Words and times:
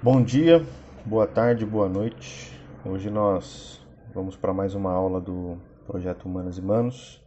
Bom 0.00 0.22
dia, 0.22 0.64
boa 1.04 1.26
tarde, 1.26 1.66
boa 1.66 1.88
noite. 1.88 2.56
Hoje 2.86 3.10
nós 3.10 3.84
vamos 4.14 4.36
para 4.36 4.54
mais 4.54 4.72
uma 4.76 4.92
aula 4.92 5.20
do 5.20 5.58
projeto 5.88 6.26
Humanas 6.26 6.56
e 6.56 6.62
Manos. 6.62 7.20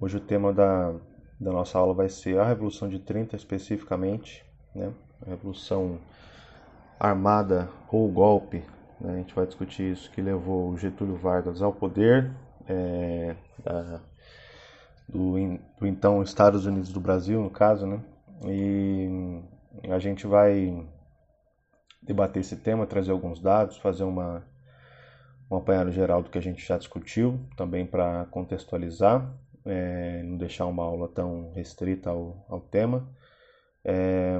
Hoje 0.00 0.16
o 0.16 0.20
tema 0.20 0.52
da, 0.52 0.94
da 1.40 1.50
nossa 1.50 1.76
aula 1.76 1.92
vai 1.92 2.08
ser 2.08 2.38
a 2.38 2.46
Revolução 2.46 2.88
de 2.88 3.00
30 3.00 3.34
especificamente, 3.34 4.46
né? 4.72 4.92
A 5.26 5.30
Revolução 5.30 5.98
Armada 7.00 7.68
ou 7.90 8.08
golpe. 8.12 8.62
Né? 9.00 9.14
A 9.14 9.16
gente 9.16 9.34
vai 9.34 9.44
discutir 9.44 9.90
isso 9.90 10.08
que 10.12 10.22
levou 10.22 10.78
Getúlio 10.78 11.16
Vargas 11.16 11.60
ao 11.60 11.72
poder 11.72 12.30
é, 12.68 13.34
da, 13.64 14.00
do, 15.08 15.32
do 15.80 15.84
então 15.84 16.22
Estados 16.22 16.64
Unidos 16.64 16.92
do 16.92 17.00
Brasil, 17.00 17.42
no 17.42 17.50
caso, 17.50 17.88
né? 17.88 18.00
E 18.44 19.40
a 19.90 19.98
gente 19.98 20.28
vai 20.28 20.86
debater 22.06 22.40
esse 22.40 22.56
tema, 22.56 22.86
trazer 22.86 23.10
alguns 23.10 23.40
dados, 23.40 23.76
fazer 23.76 24.04
uma, 24.04 24.46
um 25.50 25.56
apanhado 25.56 25.90
geral 25.90 26.22
do 26.22 26.30
que 26.30 26.38
a 26.38 26.42
gente 26.42 26.64
já 26.64 26.78
discutiu, 26.78 27.40
também 27.56 27.84
para 27.84 28.26
contextualizar, 28.26 29.30
é, 29.64 30.22
não 30.22 30.36
deixar 30.36 30.66
uma 30.66 30.84
aula 30.84 31.08
tão 31.08 31.52
restrita 31.52 32.10
ao, 32.10 32.46
ao 32.48 32.60
tema. 32.60 33.08
É, 33.84 34.38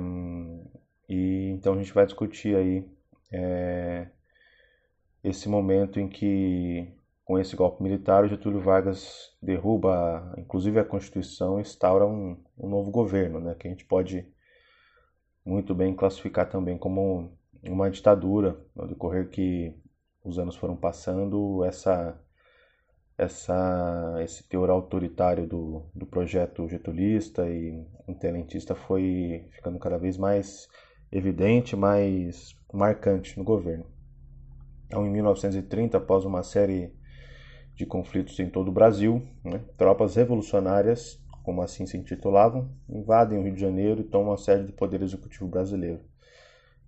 e 1.08 1.50
então 1.50 1.74
a 1.74 1.76
gente 1.76 1.92
vai 1.92 2.06
discutir 2.06 2.56
aí 2.56 2.88
é, 3.32 4.08
esse 5.22 5.48
momento 5.48 5.98
em 5.98 6.08
que, 6.08 6.88
com 7.24 7.38
esse 7.38 7.56
golpe 7.56 7.82
militar, 7.82 8.24
o 8.24 8.28
Getúlio 8.28 8.60
Vargas 8.60 9.36
derruba, 9.42 10.34
inclusive 10.38 10.78
a 10.78 10.84
Constituição, 10.84 11.58
e 11.58 11.62
instaura 11.62 12.06
um, 12.06 12.36
um 12.56 12.68
novo 12.68 12.90
governo, 12.90 13.40
né, 13.40 13.54
que 13.58 13.66
a 13.66 13.70
gente 13.70 13.84
pode 13.84 14.26
muito 15.44 15.74
bem 15.74 15.94
classificar 15.94 16.48
também 16.48 16.76
como 16.76 17.35
uma 17.70 17.90
ditadura, 17.90 18.58
no 18.74 18.86
decorrer 18.86 19.28
que 19.28 19.74
os 20.24 20.38
anos 20.38 20.56
foram 20.56 20.76
passando, 20.76 21.64
essa, 21.64 22.18
essa, 23.16 24.16
esse 24.22 24.46
teor 24.48 24.70
autoritário 24.70 25.46
do, 25.46 25.86
do 25.94 26.06
projeto 26.06 26.68
getulista 26.68 27.48
e 27.48 27.86
intendentista 28.08 28.74
foi 28.74 29.48
ficando 29.52 29.78
cada 29.78 29.98
vez 29.98 30.18
mais 30.18 30.68
evidente, 31.10 31.76
mais 31.76 32.54
marcante 32.72 33.38
no 33.38 33.44
governo. 33.44 33.86
Então, 34.86 35.06
em 35.06 35.10
1930, 35.10 35.98
após 35.98 36.24
uma 36.24 36.42
série 36.42 36.92
de 37.74 37.84
conflitos 37.84 38.38
em 38.38 38.48
todo 38.48 38.68
o 38.68 38.72
Brasil, 38.72 39.22
né, 39.44 39.62
tropas 39.76 40.14
revolucionárias, 40.16 41.20
como 41.42 41.62
assim 41.62 41.86
se 41.86 41.96
intitulavam, 41.96 42.70
invadem 42.88 43.38
o 43.38 43.42
Rio 43.42 43.54
de 43.54 43.60
Janeiro 43.60 44.00
e 44.00 44.04
tomam 44.04 44.32
a 44.32 44.36
sede 44.36 44.64
do 44.64 44.72
Poder 44.72 45.02
Executivo 45.02 45.46
brasileiro. 45.46 46.00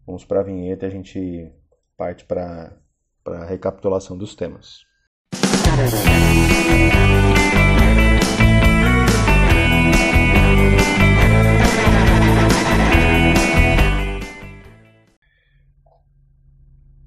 Vamos 0.08 0.24
para 0.24 0.40
a 0.40 0.42
vinheta 0.42 0.86
e 0.86 0.88
a 0.88 0.90
gente 0.90 1.52
parte 1.94 2.24
para 2.24 2.80
a 3.26 3.44
recapitulação 3.44 4.16
dos 4.16 4.34
temas. 4.34 4.86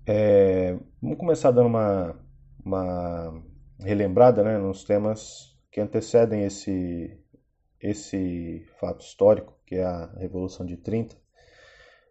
É, 0.06 0.78
vamos 1.02 1.18
começar 1.18 1.50
dando 1.50 1.70
uma, 1.70 2.16
uma 2.64 3.44
relembrada 3.80 4.44
né, 4.44 4.60
nos 4.60 4.84
temas 4.84 5.58
que 5.72 5.82
antecedem 5.82 6.46
esse, 6.46 7.20
esse 7.80 8.64
fato 8.80 9.02
histórico, 9.02 9.58
que 9.66 9.78
é 9.78 9.84
a 9.84 10.06
Revolução 10.20 10.64
de 10.64 10.78
30 10.78 11.21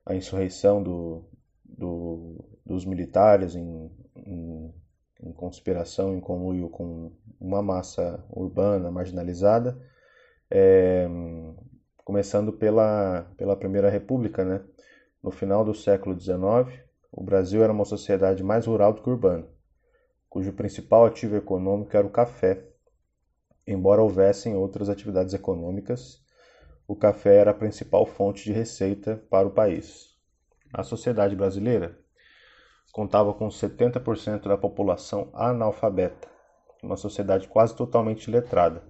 a 0.04 0.14
insurreição 0.14 0.82
do, 0.82 1.24
do, 1.64 2.44
dos 2.64 2.84
militares 2.84 3.54
em, 3.54 3.90
em, 4.16 4.74
em, 5.22 5.32
conspiração, 5.32 6.14
em 6.14 6.20
conluio 6.20 6.68
com 6.68 7.12
uma 7.40 7.62
massa 7.62 8.24
urbana 8.30 8.90
marginalizada, 8.90 9.80
é, 10.50 11.08
começando 12.04 12.52
pela, 12.52 13.30
pela 13.36 13.56
Primeira 13.56 13.88
República, 13.88 14.44
né? 14.44 14.62
No 15.22 15.30
final 15.30 15.64
do 15.64 15.74
século 15.74 16.18
XIX, 16.18 16.82
o 17.12 17.22
Brasil 17.22 17.62
era 17.62 17.72
uma 17.72 17.84
sociedade 17.84 18.42
mais 18.42 18.66
rural 18.66 18.94
do 18.94 19.02
que 19.02 19.10
urbana, 19.10 19.46
cujo 20.28 20.52
principal 20.52 21.04
ativo 21.04 21.36
econômico 21.36 21.94
era 21.96 22.06
o 22.06 22.10
café, 22.10 22.64
embora 23.66 24.02
houvessem 24.02 24.56
outras 24.56 24.88
atividades 24.88 25.34
econômicas 25.34 26.19
o 26.90 26.96
café 26.96 27.36
era 27.36 27.52
a 27.52 27.54
principal 27.54 28.04
fonte 28.04 28.42
de 28.42 28.52
receita 28.52 29.22
para 29.30 29.46
o 29.46 29.50
país. 29.52 30.12
A 30.74 30.82
sociedade 30.82 31.36
brasileira 31.36 31.96
contava 32.90 33.32
com 33.32 33.46
70% 33.46 34.48
da 34.48 34.58
população 34.58 35.30
analfabeta, 35.32 36.26
uma 36.82 36.96
sociedade 36.96 37.46
quase 37.46 37.76
totalmente 37.76 38.28
letrada. 38.28 38.82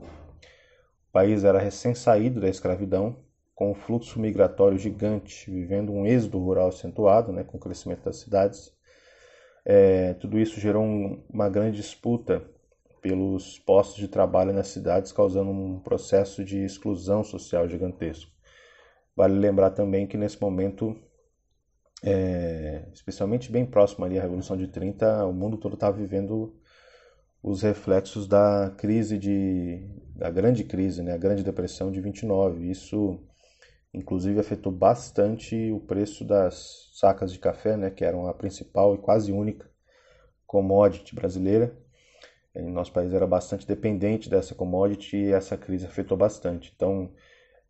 O 1.11 1.13
país 1.13 1.45
era 1.45 1.59
recém-saído 1.59 2.41
da 2.41 2.49
escravidão, 2.49 3.19
com 3.55 3.71
um 3.71 3.75
fluxo 3.75 4.19
migratório 4.19 4.79
gigante, 4.79 5.51
vivendo 5.51 5.93
um 5.93 6.07
êxodo 6.07 6.39
rural 6.39 6.69
acentuado, 6.69 7.33
né, 7.33 7.45
com 7.45 7.59
o 7.59 7.61
crescimento 7.61 8.05
das 8.05 8.17
cidades. 8.17 8.75
É, 9.63 10.15
tudo 10.15 10.39
isso 10.39 10.59
gerou 10.59 10.83
um, 10.83 11.23
uma 11.29 11.51
grande 11.51 11.77
disputa 11.77 12.43
pelos 13.01 13.59
postos 13.59 13.97
de 13.97 14.09
trabalho 14.09 14.53
nas 14.53 14.69
cidades, 14.69 15.13
causando 15.13 15.51
um 15.51 15.81
processo 15.81 16.45
de 16.45 16.59
exclusão 16.65 17.25
social 17.25 17.69
gigantesco. 17.69 18.31
Vale 19.17 19.35
lembrar 19.39 19.71
também 19.71 20.07
que 20.07 20.17
nesse 20.17 20.41
momento, 20.41 20.97
é, 22.03 22.89
especialmente 22.93 23.51
bem 23.51 23.67
próximo 23.67 24.05
ali 24.05 24.19
à 24.19 24.23
Revolução 24.23 24.57
de 24.57 24.69
30, 24.69 25.27
o 25.27 25.33
mundo 25.33 25.57
todo 25.57 25.75
estava 25.75 25.97
vivendo 25.97 26.55
os 27.43 27.63
reflexos 27.63 28.29
da 28.29 28.73
crise 28.77 29.19
de 29.19 29.87
da 30.15 30.31
grande 30.31 30.65
crise, 30.65 31.03
né, 31.03 31.13
a 31.15 31.19
Grande 31.19 31.43
Depressão 31.43 31.91
de 31.91 32.01
29. 32.01 32.71
Isso 32.71 33.19
inclusive 33.93 34.39
afetou 34.39 34.71
bastante 34.71 35.73
o 35.73 35.81
preço 35.81 36.25
das 36.25 36.91
sacas 36.93 37.33
de 37.33 37.39
café, 37.39 37.77
né, 37.77 37.91
que 37.91 38.05
eram 38.05 38.27
a 38.27 38.35
principal 38.35 38.95
e 38.95 38.99
quase 38.99 39.33
única 39.33 39.69
commodity 40.47 41.15
brasileira 41.15 41.80
nosso 42.55 42.93
país 42.93 43.13
era 43.13 43.27
bastante 43.27 43.67
dependente 43.67 44.29
dessa 44.29 44.55
commodity 44.55 45.17
e 45.17 45.33
essa 45.33 45.57
crise 45.57 45.87
afetou 45.87 46.17
bastante. 46.17 46.73
Então, 46.75 47.13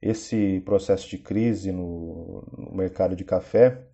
esse 0.00 0.60
processo 0.60 1.08
de 1.08 1.18
crise 1.18 1.72
no, 1.72 2.44
no 2.56 2.74
mercado 2.74 3.14
de 3.14 3.24
café 3.24 3.86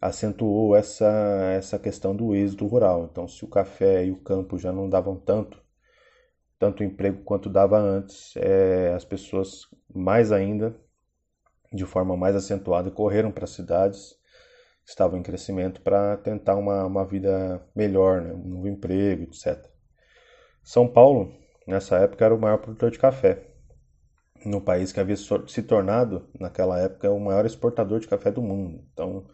acentuou 0.00 0.76
essa, 0.76 1.08
essa 1.56 1.78
questão 1.78 2.14
do 2.14 2.34
êxodo 2.34 2.66
rural. 2.66 3.08
Então, 3.10 3.26
se 3.28 3.44
o 3.44 3.48
café 3.48 4.04
e 4.04 4.10
o 4.10 4.16
campo 4.16 4.58
já 4.58 4.72
não 4.72 4.88
davam 4.88 5.16
tanto, 5.16 5.62
tanto 6.58 6.84
emprego 6.84 7.22
quanto 7.24 7.48
dava 7.48 7.78
antes, 7.78 8.34
é, 8.36 8.92
as 8.94 9.04
pessoas 9.04 9.68
mais 9.94 10.32
ainda, 10.32 10.76
de 11.72 11.86
forma 11.86 12.16
mais 12.16 12.36
acentuada, 12.36 12.90
correram 12.90 13.32
para 13.32 13.44
as 13.44 13.50
cidades 13.50 14.20
estavam 14.84 15.18
em 15.18 15.22
crescimento 15.22 15.80
para 15.80 16.16
tentar 16.18 16.56
uma, 16.56 16.84
uma 16.84 17.04
vida 17.04 17.64
melhor, 17.74 18.20
né? 18.20 18.32
um 18.32 18.48
novo 18.48 18.68
emprego, 18.68 19.24
etc. 19.24 19.71
São 20.62 20.86
Paulo, 20.86 21.32
nessa 21.66 21.96
época, 21.98 22.24
era 22.24 22.34
o 22.34 22.40
maior 22.40 22.58
produtor 22.58 22.90
de 22.90 22.98
café 22.98 23.52
no 24.44 24.60
país 24.60 24.92
que 24.92 25.00
havia 25.00 25.16
se 25.16 25.62
tornado, 25.62 26.26
naquela 26.38 26.78
época, 26.78 27.10
o 27.10 27.20
maior 27.20 27.46
exportador 27.46 28.00
de 28.00 28.08
café 28.08 28.30
do 28.30 28.42
mundo. 28.42 28.84
Então, 28.92 29.24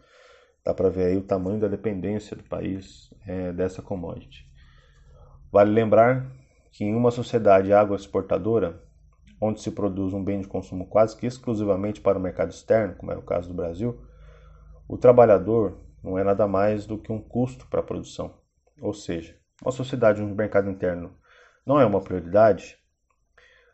dá 0.63 0.73
para 0.73 0.89
ver 0.89 1.05
aí 1.05 1.17
o 1.17 1.23
tamanho 1.23 1.59
da 1.59 1.67
dependência 1.67 2.35
do 2.35 2.43
país 2.43 3.13
é, 3.25 3.51
dessa 3.51 3.81
commodity. 3.81 4.45
Vale 5.51 5.71
lembrar 5.71 6.31
que 6.71 6.83
em 6.83 6.95
uma 6.95 7.11
sociedade 7.11 7.73
agroexportadora, 7.73 8.83
onde 9.41 9.61
se 9.61 9.71
produz 9.71 10.13
um 10.13 10.23
bem 10.23 10.41
de 10.41 10.47
consumo 10.47 10.85
quase 10.87 11.15
que 11.15 11.25
exclusivamente 11.25 12.01
para 12.01 12.17
o 12.17 12.21
mercado 12.21 12.51
externo, 12.51 12.95
como 12.95 13.11
é 13.11 13.17
o 13.17 13.23
caso 13.23 13.47
do 13.47 13.55
Brasil, 13.55 13.99
o 14.87 14.97
trabalhador 14.97 15.79
não 16.03 16.17
é 16.17 16.23
nada 16.23 16.47
mais 16.47 16.85
do 16.85 16.97
que 16.97 17.11
um 17.11 17.21
custo 17.21 17.67
para 17.67 17.79
a 17.79 17.83
produção. 17.83 18.35
Ou 18.81 18.93
seja, 18.93 19.38
uma 19.61 19.71
sociedade 19.71 20.21
onde 20.21 20.33
o 20.33 20.35
mercado 20.35 20.69
interno 20.69 21.13
não 21.65 21.79
é 21.79 21.85
uma 21.85 22.01
prioridade, 22.01 22.77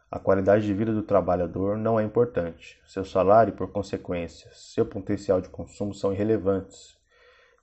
a 0.10 0.20
qualidade 0.20 0.66
de 0.66 0.74
vida 0.74 0.94
do 0.94 1.04
trabalhador 1.04 1.78
não 1.78 2.00
é 2.00 2.04
importante. 2.04 2.80
Seu 2.86 3.04
salário 3.04 3.52
e, 3.52 3.56
por 3.56 3.72
consequência, 3.72 4.50
seu 4.54 4.86
potencial 4.86 5.42
de 5.42 5.50
consumo 5.50 5.94
são 5.94 6.14
irrelevantes. 6.14 6.98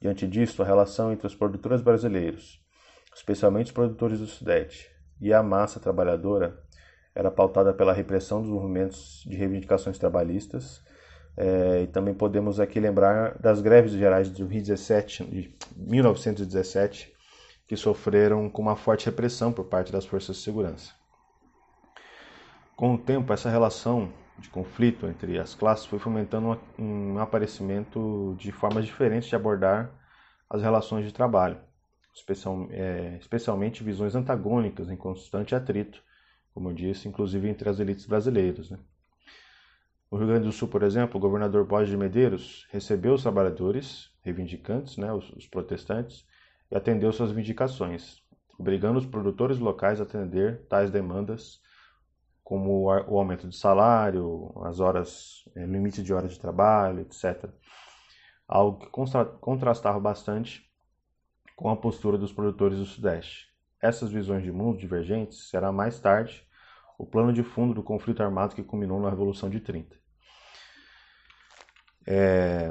Diante 0.00 0.26
disso, 0.26 0.62
a 0.62 0.66
relação 0.66 1.12
entre 1.12 1.26
os 1.26 1.34
produtores 1.34 1.80
brasileiros, 1.80 2.60
especialmente 3.14 3.66
os 3.66 3.72
produtores 3.72 4.18
do 4.18 4.26
Sudeste, 4.26 4.90
e 5.20 5.32
a 5.32 5.42
massa 5.42 5.78
trabalhadora 5.78 6.58
era 7.14 7.30
pautada 7.30 7.72
pela 7.72 7.92
repressão 7.92 8.42
dos 8.42 8.50
movimentos 8.50 9.22
de 9.26 9.36
reivindicações 9.36 9.98
trabalhistas. 9.98 10.82
É, 11.36 11.82
e 11.82 11.86
também 11.86 12.12
podemos 12.12 12.60
aqui 12.60 12.78
lembrar 12.80 13.38
das 13.38 13.60
greves 13.62 13.92
gerais 13.92 14.28
de 14.28 14.34
2017, 14.34 15.24
de 15.24 15.54
1917, 15.76 17.12
que 17.72 17.76
sofreram 17.78 18.50
com 18.50 18.60
uma 18.60 18.76
forte 18.76 19.06
repressão 19.06 19.50
por 19.50 19.64
parte 19.64 19.90
das 19.90 20.04
forças 20.04 20.36
de 20.36 20.42
segurança. 20.42 20.92
Com 22.76 22.96
o 22.96 22.98
tempo, 22.98 23.32
essa 23.32 23.48
relação 23.48 24.12
de 24.38 24.50
conflito 24.50 25.06
entre 25.06 25.38
as 25.38 25.54
classes 25.54 25.86
foi 25.86 25.98
fomentando 25.98 26.60
um 26.78 27.18
aparecimento 27.18 28.36
de 28.38 28.52
formas 28.52 28.84
diferentes 28.84 29.30
de 29.30 29.36
abordar 29.36 29.90
as 30.50 30.60
relações 30.60 31.06
de 31.06 31.14
trabalho, 31.14 31.56
especial, 32.14 32.68
é, 32.72 33.16
especialmente 33.18 33.82
visões 33.82 34.14
antagônicas 34.14 34.90
em 34.90 34.96
constante 34.96 35.54
atrito, 35.54 36.02
como 36.52 36.68
eu 36.68 36.74
disse, 36.74 37.08
inclusive 37.08 37.48
entre 37.48 37.70
as 37.70 37.80
elites 37.80 38.04
brasileiras. 38.04 38.68
Né? 38.68 38.78
No 40.10 40.18
Rio 40.18 40.26
Grande 40.26 40.44
do 40.44 40.52
Sul, 40.52 40.68
por 40.68 40.82
exemplo, 40.82 41.16
o 41.16 41.20
governador 41.20 41.64
Borges 41.64 41.88
de 41.88 41.96
Medeiros 41.96 42.66
recebeu 42.70 43.14
os 43.14 43.22
trabalhadores 43.22 44.10
reivindicantes, 44.20 44.98
né, 44.98 45.10
os, 45.10 45.30
os 45.30 45.46
protestantes, 45.46 46.30
e 46.72 46.76
atendeu 46.76 47.12
suas 47.12 47.30
vindicações, 47.30 48.22
obrigando 48.58 48.98
os 48.98 49.04
produtores 49.04 49.58
locais 49.58 50.00
a 50.00 50.04
atender 50.04 50.66
tais 50.68 50.90
demandas 50.90 51.60
como 52.42 52.86
o 52.86 53.18
aumento 53.18 53.46
de 53.46 53.54
salário, 53.54 54.50
as 54.64 54.80
horas, 54.80 55.44
é, 55.54 55.66
limite 55.66 56.02
de 56.02 56.12
horas 56.12 56.32
de 56.32 56.40
trabalho, 56.40 57.00
etc. 57.00 57.48
Algo 58.48 58.78
que 58.80 58.90
contrastava 59.40 60.00
bastante 60.00 60.66
com 61.54 61.68
a 61.68 61.76
postura 61.76 62.16
dos 62.16 62.32
produtores 62.32 62.78
do 62.78 62.86
Sudeste. 62.86 63.48
Essas 63.80 64.10
visões 64.10 64.42
de 64.42 64.50
mundo 64.50 64.78
divergentes 64.78 65.50
será 65.50 65.70
mais 65.70 66.00
tarde 66.00 66.46
o 66.98 67.04
plano 67.04 67.32
de 67.32 67.42
fundo 67.42 67.74
do 67.74 67.82
conflito 67.82 68.22
armado 68.22 68.54
que 68.54 68.62
culminou 68.62 68.98
na 69.00 69.10
Revolução 69.10 69.48
de 69.50 69.60
30. 69.60 69.96
É, 72.06 72.70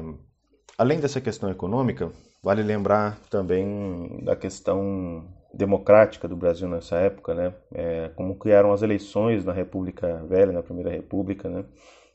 além 0.77 0.99
dessa 0.99 1.21
questão 1.21 1.49
econômica, 1.49 2.11
vale 2.41 2.63
lembrar 2.63 3.19
também 3.29 4.23
da 4.23 4.35
questão 4.35 5.27
democrática 5.53 6.27
do 6.27 6.35
Brasil 6.35 6.67
nessa 6.67 6.95
época, 6.97 7.33
né? 7.35 7.53
É, 7.73 8.09
como 8.15 8.37
eram 8.45 8.71
as 8.71 8.81
eleições 8.81 9.45
na 9.45 9.53
República 9.53 10.23
Velha, 10.25 10.51
na 10.51 10.63
Primeira 10.63 10.89
República, 10.89 11.49
né? 11.49 11.65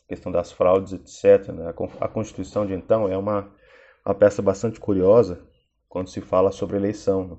Questão 0.08 0.32
das 0.32 0.52
fraudes, 0.52 0.92
etc. 0.92 1.52
Né? 1.52 1.72
A 2.00 2.08
Constituição 2.08 2.66
de 2.66 2.74
então 2.74 3.08
é 3.08 3.16
uma, 3.16 3.52
uma 4.04 4.14
peça 4.14 4.40
bastante 4.40 4.78
curiosa 4.78 5.40
quando 5.88 6.08
se 6.08 6.20
fala 6.20 6.52
sobre 6.52 6.76
eleição. 6.76 7.26
Né? 7.26 7.36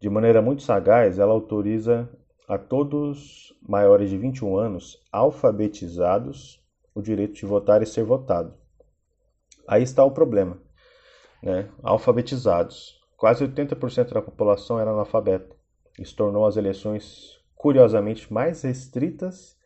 De 0.00 0.08
maneira 0.08 0.40
muito 0.40 0.62
sagaz, 0.62 1.18
ela 1.18 1.32
autoriza 1.32 2.08
a 2.48 2.58
todos 2.58 3.52
maiores 3.66 4.10
de 4.10 4.18
21 4.18 4.56
anos 4.56 5.02
alfabetizados 5.10 6.62
o 6.94 7.02
direito 7.02 7.34
de 7.34 7.46
votar 7.46 7.82
e 7.82 7.86
ser 7.86 8.04
votado. 8.04 8.54
Aí 9.66 9.82
está 9.82 10.04
o 10.04 10.10
problema, 10.10 10.58
né? 11.44 11.68
Alfabetizados. 11.82 12.98
Quase 13.16 13.46
80% 13.46 14.12
da 14.12 14.22
população 14.22 14.80
era 14.80 14.90
analfabeta. 14.90 15.54
Isso 15.98 16.16
tornou 16.16 16.46
as 16.46 16.56
eleições, 16.56 17.38
curiosamente, 17.54 18.32
mais 18.32 18.62
restritas 18.62 19.56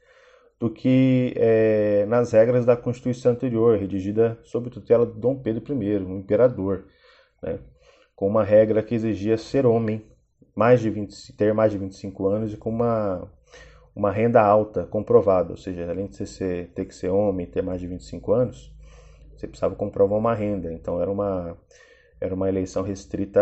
do 0.58 0.69
que 0.69 1.32
é, 1.36 2.04
nas 2.06 2.32
regras 2.32 2.66
da 2.66 2.76
Constituição 2.76 3.32
anterior, 3.32 3.78
redigida 3.78 4.36
sob 4.42 4.69
tutela 4.69 5.06
de 5.06 5.12
Dom 5.12 5.36
Pedro 5.36 5.62
I, 5.82 5.96
o 5.98 6.19
imperador, 6.19 6.84
né? 7.40 7.60
com 8.16 8.26
uma 8.26 8.42
regra 8.42 8.82
que 8.82 8.96
exigia 8.96 9.38
ser 9.38 9.64
homem, 9.64 10.04
mais 10.56 10.80
de 10.80 10.90
20, 10.90 11.32
ter 11.34 11.54
mais 11.54 11.70
de 11.70 11.78
25 11.78 12.26
anos 12.26 12.52
e 12.52 12.56
com 12.56 12.70
uma, 12.70 13.30
uma 13.94 14.10
renda 14.10 14.42
alta 14.42 14.84
comprovada, 14.84 15.52
ou 15.52 15.56
seja, 15.56 15.88
além 15.88 16.08
de 16.08 16.16
você 16.16 16.26
ser, 16.26 16.72
ter 16.75 16.84
que 16.84 16.94
ser 16.94 17.10
homem 17.10 17.46
e 17.46 17.48
ter 17.48 17.62
mais 17.62 17.80
de 17.80 17.86
25 17.86 18.32
anos, 18.32 18.75
você 19.38 19.46
precisava 19.46 19.75
comprovar 19.75 20.19
uma 20.19 20.35
renda. 20.35 20.73
Então 20.73 21.00
era 21.00 21.11
uma 21.11 21.56
era 22.20 22.35
uma 22.35 22.49
eleição 22.49 22.82
restrita 22.82 23.40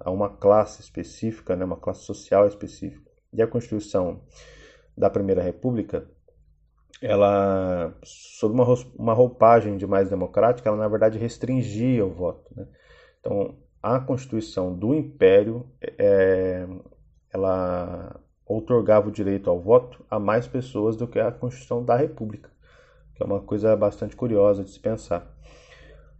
a 0.00 0.10
uma 0.10 0.28
classe 0.30 0.80
específica, 0.80 1.56
né, 1.56 1.64
uma 1.64 1.76
classe 1.76 2.04
social 2.04 2.46
específica. 2.46 3.10
E 3.32 3.42
a 3.42 3.46
Constituição 3.46 4.20
da 4.96 5.10
Primeira 5.10 5.42
República, 5.42 6.08
ela, 7.02 7.92
sob 8.04 8.54
uma, 8.54 8.64
uma 8.96 9.12
roupagem 9.12 9.76
de 9.76 9.86
mais 9.86 10.08
democrática, 10.08 10.68
ela 10.68 10.78
na 10.78 10.86
verdade 10.86 11.18
restringia 11.18 12.06
o 12.06 12.12
voto. 12.12 12.52
Né? 12.56 12.68
Então, 13.18 13.56
a 13.82 13.98
Constituição 13.98 14.72
do 14.72 14.94
Império, 14.94 15.66
é, 15.98 16.66
ela 17.32 18.20
outorgava 18.46 19.08
o 19.08 19.12
direito 19.12 19.50
ao 19.50 19.60
voto 19.60 20.04
a 20.08 20.18
mais 20.18 20.46
pessoas 20.46 20.96
do 20.96 21.08
que 21.08 21.18
a 21.18 21.32
Constituição 21.32 21.84
da 21.84 21.96
República, 21.96 22.50
que 23.14 23.22
é 23.22 23.26
uma 23.26 23.40
coisa 23.40 23.76
bastante 23.76 24.16
curiosa 24.16 24.62
de 24.62 24.70
se 24.70 24.80
pensar. 24.80 25.26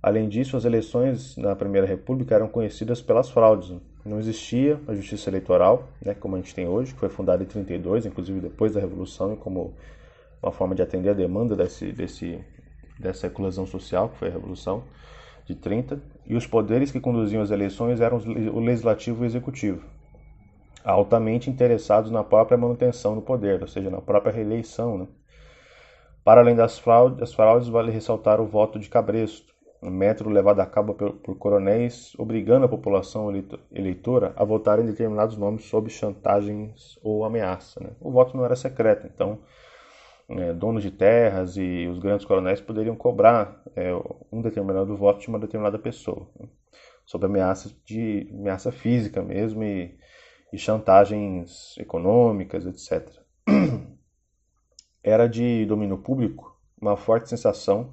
Além 0.03 0.29
disso, 0.29 0.55
as 0.55 0.67
eleições 0.67 1.35
na 1.37 1.57
Primeira 1.57 1.87
República 1.87 2.35
eram 2.35 2.47
conhecidas 2.47 3.01
pelas 3.01 3.31
fraudes. 3.31 3.75
Não 4.05 4.19
existia 4.19 4.79
a 4.87 4.95
justiça 4.95 5.31
eleitoral, 5.31 5.89
né, 6.05 6.15
como 6.15 6.37
a 6.37 6.39
gente 6.39 6.55
tem 6.55 6.69
hoje, 6.69 6.93
que 6.93 7.01
foi 7.01 7.09
fundada 7.09 7.43
em 7.43 7.47
32, 7.47 8.05
inclusive 8.05 8.39
depois 8.39 8.75
da 8.75 8.81
Revolução, 8.81 9.33
e 9.33 9.37
como 9.37 9.73
uma 10.43 10.53
forma 10.53 10.75
de 10.75 10.83
atender 10.83 11.09
a 11.09 11.15
demanda 11.15 11.57
desse, 11.57 11.91
desse, 11.91 12.39
dessa 12.99 13.29
eclosão 13.29 13.67
social, 13.67 14.11
que 14.11 14.19
foi 14.19 14.29
a 14.29 14.33
Revolução 14.33 14.85
de 15.47 15.55
30. 15.55 15.99
E 16.27 16.37
os 16.37 16.47
poderes 16.47 16.91
que 16.91 17.01
conduziam 17.01 17.43
as 17.43 17.51
eleições 17.51 17.99
eram 17.99 18.19
o 18.19 18.61
legislativo 18.61 19.23
e 19.23 19.25
o 19.25 19.27
executivo, 19.27 19.83
altamente 20.85 21.49
interessados 21.49 22.11
na 22.11 22.23
própria 22.23 22.59
manutenção 22.59 23.15
do 23.15 23.23
poder, 23.23 23.63
ou 23.63 23.69
seja, 23.69 23.89
na 23.89 24.03
própria 24.03 24.33
reeleição. 24.35 24.99
Né? 24.99 25.07
Para 26.25 26.41
além 26.41 26.57
das 26.57 26.79
fraudes, 26.79 27.19
das 27.19 27.35
fraudes, 27.35 27.69
vale 27.69 27.93
ressaltar 27.93 28.41
o 28.41 28.47
voto 28.47 28.79
de 28.79 28.89
cabresto, 28.89 29.55
um 29.83 29.91
método 29.91 30.31
levado 30.31 30.61
a 30.61 30.67
cabo 30.67 30.95
por, 30.95 31.13
por 31.17 31.37
coronéis, 31.37 32.15
obrigando 32.19 32.65
a 32.65 32.69
população 32.69 33.31
eleitora 33.71 34.33
a 34.35 34.43
votar 34.43 34.81
em 34.81 34.87
determinados 34.87 35.37
nomes 35.37 35.67
sob 35.67 35.91
chantagens 35.91 36.99
ou 37.03 37.27
ameaça. 37.27 37.79
Né? 37.79 37.91
O 38.01 38.11
voto 38.11 38.35
não 38.35 38.45
era 38.45 38.57
secreto, 38.57 39.07
então 39.07 39.41
é, 40.31 40.55
donos 40.55 40.83
de 40.83 40.91
terras 40.91 41.59
e 41.59 41.87
os 41.87 41.99
grandes 41.99 42.25
coronéis 42.25 42.59
poderiam 42.59 42.97
cobrar 42.97 43.63
é, 43.77 43.91
um 44.33 44.41
determinado 44.41 44.97
voto 44.97 45.21
de 45.21 45.29
uma 45.29 45.39
determinada 45.39 45.79
pessoa, 45.79 46.27
né? 46.41 46.49
sob 47.05 47.27
ameaça 47.27 47.71
de 47.85 48.31
ameaça 48.33 48.73
física 48.73 49.23
mesmo 49.23 49.63
e, 49.63 49.95
e 50.51 50.57
chantagens 50.57 51.77
econômicas, 51.77 52.65
etc. 52.65 53.07
Era 55.05 55.29
de 55.29 55.67
domínio 55.67 55.99
público 55.99 56.59
uma 56.81 56.97
forte 56.97 57.29
sensação 57.29 57.93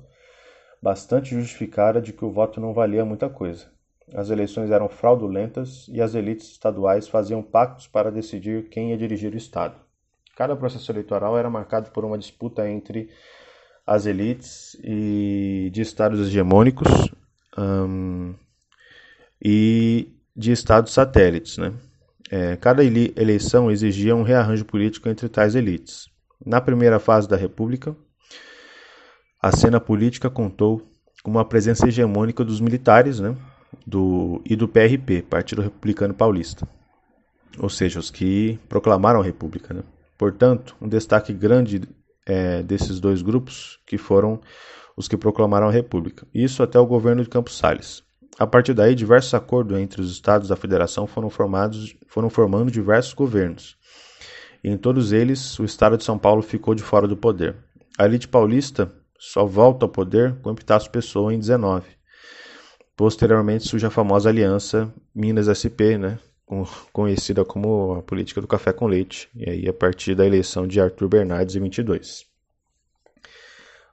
bastante 0.82 1.36
justificada 1.36 2.02
de 2.02 2.14
que 2.14 2.26
o 2.26 2.32
voto 2.32 2.60
não 2.60 2.74
valia 2.74 3.06
muita 3.06 3.30
coisa. 3.30 3.70
As 4.14 4.30
eleições 4.30 4.72
eram 4.72 4.90
fraudulentas 4.90 5.88
e 5.90 6.02
as 6.02 6.16
elites 6.16 6.50
estaduais 6.52 7.08
faziam 7.08 7.44
pactos 7.44 7.86
para 7.86 8.12
decidir 8.12 8.70
quem 8.70 8.90
ia 8.90 8.98
dirigir 8.98 9.34
o 9.34 9.38
Estado. 9.38 9.76
Cada 10.36 10.56
processo 10.56 10.92
eleitoral 10.92 11.38
era 11.38 11.50
marcado 11.50 11.92
por 11.92 12.04
uma 12.04 12.18
disputa 12.18 12.68
entre 12.68 13.10
as 13.86 14.06
elites 14.06 14.76
e 14.84 15.70
de 15.72 15.82
estados 15.82 16.20
hegemônicos 16.28 17.12
um, 17.58 18.34
e 19.44 20.14
de 20.36 20.52
estados 20.52 20.94
satélites. 20.94 21.58
Né? 21.58 21.74
É, 22.30 22.56
cada 22.58 22.84
eleição 22.84 23.70
exigia 23.70 24.16
um 24.16 24.24
rearranjo 24.24 24.66
político 24.66 25.10
entre 25.10 25.30
tais 25.30 25.56
elites. 25.56 26.11
Na 26.46 26.60
primeira 26.60 27.00
fase 27.00 27.28
da 27.28 27.36
República, 27.36 27.96
a 29.42 29.52
cena 29.52 29.80
política 29.80 30.30
contou 30.30 30.82
com 31.24 31.32
uma 31.32 31.46
presença 31.46 31.88
hegemônica 31.88 32.44
dos 32.44 32.60
militares 32.60 33.20
né, 33.20 33.36
do, 33.86 34.42
e 34.46 34.56
do 34.56 34.68
PRP, 34.68 35.22
Partido 35.22 35.62
Republicano 35.62 36.14
Paulista, 36.14 36.68
ou 37.60 37.70
seja, 37.70 38.00
os 38.00 38.10
que 38.10 38.60
proclamaram 38.68 39.22
a 39.22 39.24
República. 39.24 39.74
Né. 39.74 39.84
Portanto, 40.18 40.76
um 40.82 40.88
destaque 40.88 41.34
grande 41.34 41.82
é, 42.26 42.64
desses 42.64 43.00
dois 43.00 43.22
grupos 43.22 43.80
que 43.86 43.98
foram 43.98 44.40
os 44.96 45.08
que 45.08 45.18
proclamaram 45.18 45.68
a 45.68 45.72
República, 45.72 46.28
isso 46.34 46.62
até 46.62 46.80
o 46.80 46.86
governo 46.86 47.24
de 47.24 47.30
Campos 47.30 47.58
Salles. 47.58 48.04
A 48.40 48.48
partir 48.48 48.74
daí, 48.74 48.96
diversos 48.96 49.34
acordos 49.34 49.78
entre 49.78 50.02
os 50.02 50.12
estados 50.12 50.48
da 50.48 50.56
federação 50.56 51.06
foram, 51.06 51.30
formados, 51.30 51.96
foram 52.08 52.30
formando 52.30 52.72
diversos 52.72 53.14
governos. 53.14 53.78
E 54.64 54.70
em 54.70 54.78
todos 54.78 55.12
eles, 55.12 55.58
o 55.60 55.64
estado 55.64 55.98
de 55.98 56.04
São 56.04 56.18
Paulo 56.18 56.42
ficou 56.42 56.76
de 56.76 56.84
fora 56.84 57.08
do 57.08 57.18
poder. 57.18 57.56
A 57.98 58.06
elite 58.06 58.28
paulista 58.28 58.92
só 59.18 59.46
volta 59.46 59.86
ao 59.86 59.90
poder 59.90 60.36
com 60.42 60.52
Epitácio 60.52 60.92
Pessoa 60.92 61.34
em 61.34 61.40
19. 61.40 61.88
Posteriormente 62.96 63.68
surge 63.68 63.86
a 63.86 63.90
famosa 63.90 64.30
aliança 64.30 64.94
Minas-SP, 65.14 65.98
né, 65.98 66.20
conhecida 66.92 67.46
como 67.46 67.94
a 67.94 68.02
política 68.04 68.42
do 68.42 68.48
café 68.48 68.74
com 68.74 68.88
leite, 68.88 69.30
e 69.36 69.50
aí 69.50 69.68
a 69.68 69.74
partir 69.74 70.16
da 70.16 70.26
eleição 70.26 70.68
de 70.68 70.80
Arthur 70.80 71.08
Bernardes 71.08 71.56
em 71.56 71.62
22. 71.62 72.26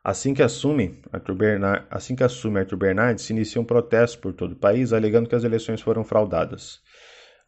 Assim 0.03 0.33
que 0.33 0.43
assume 0.43 1.03
Arthur, 1.13 1.35
Bernard, 1.35 1.87
assim 1.91 2.17
que 2.17 2.25
assume 2.25 2.61
Arthur 2.61 2.77
Bernardes, 2.77 3.25
se 3.25 3.33
inicia 3.33 3.61
um 3.61 3.65
protesto 3.65 4.19
por 4.19 4.33
todo 4.33 4.53
o 4.53 4.57
país, 4.57 4.93
alegando 4.93 5.29
que 5.29 5.35
as 5.35 5.45
eleições 5.45 5.83
foram 5.83 6.03
fraudadas. 6.03 6.81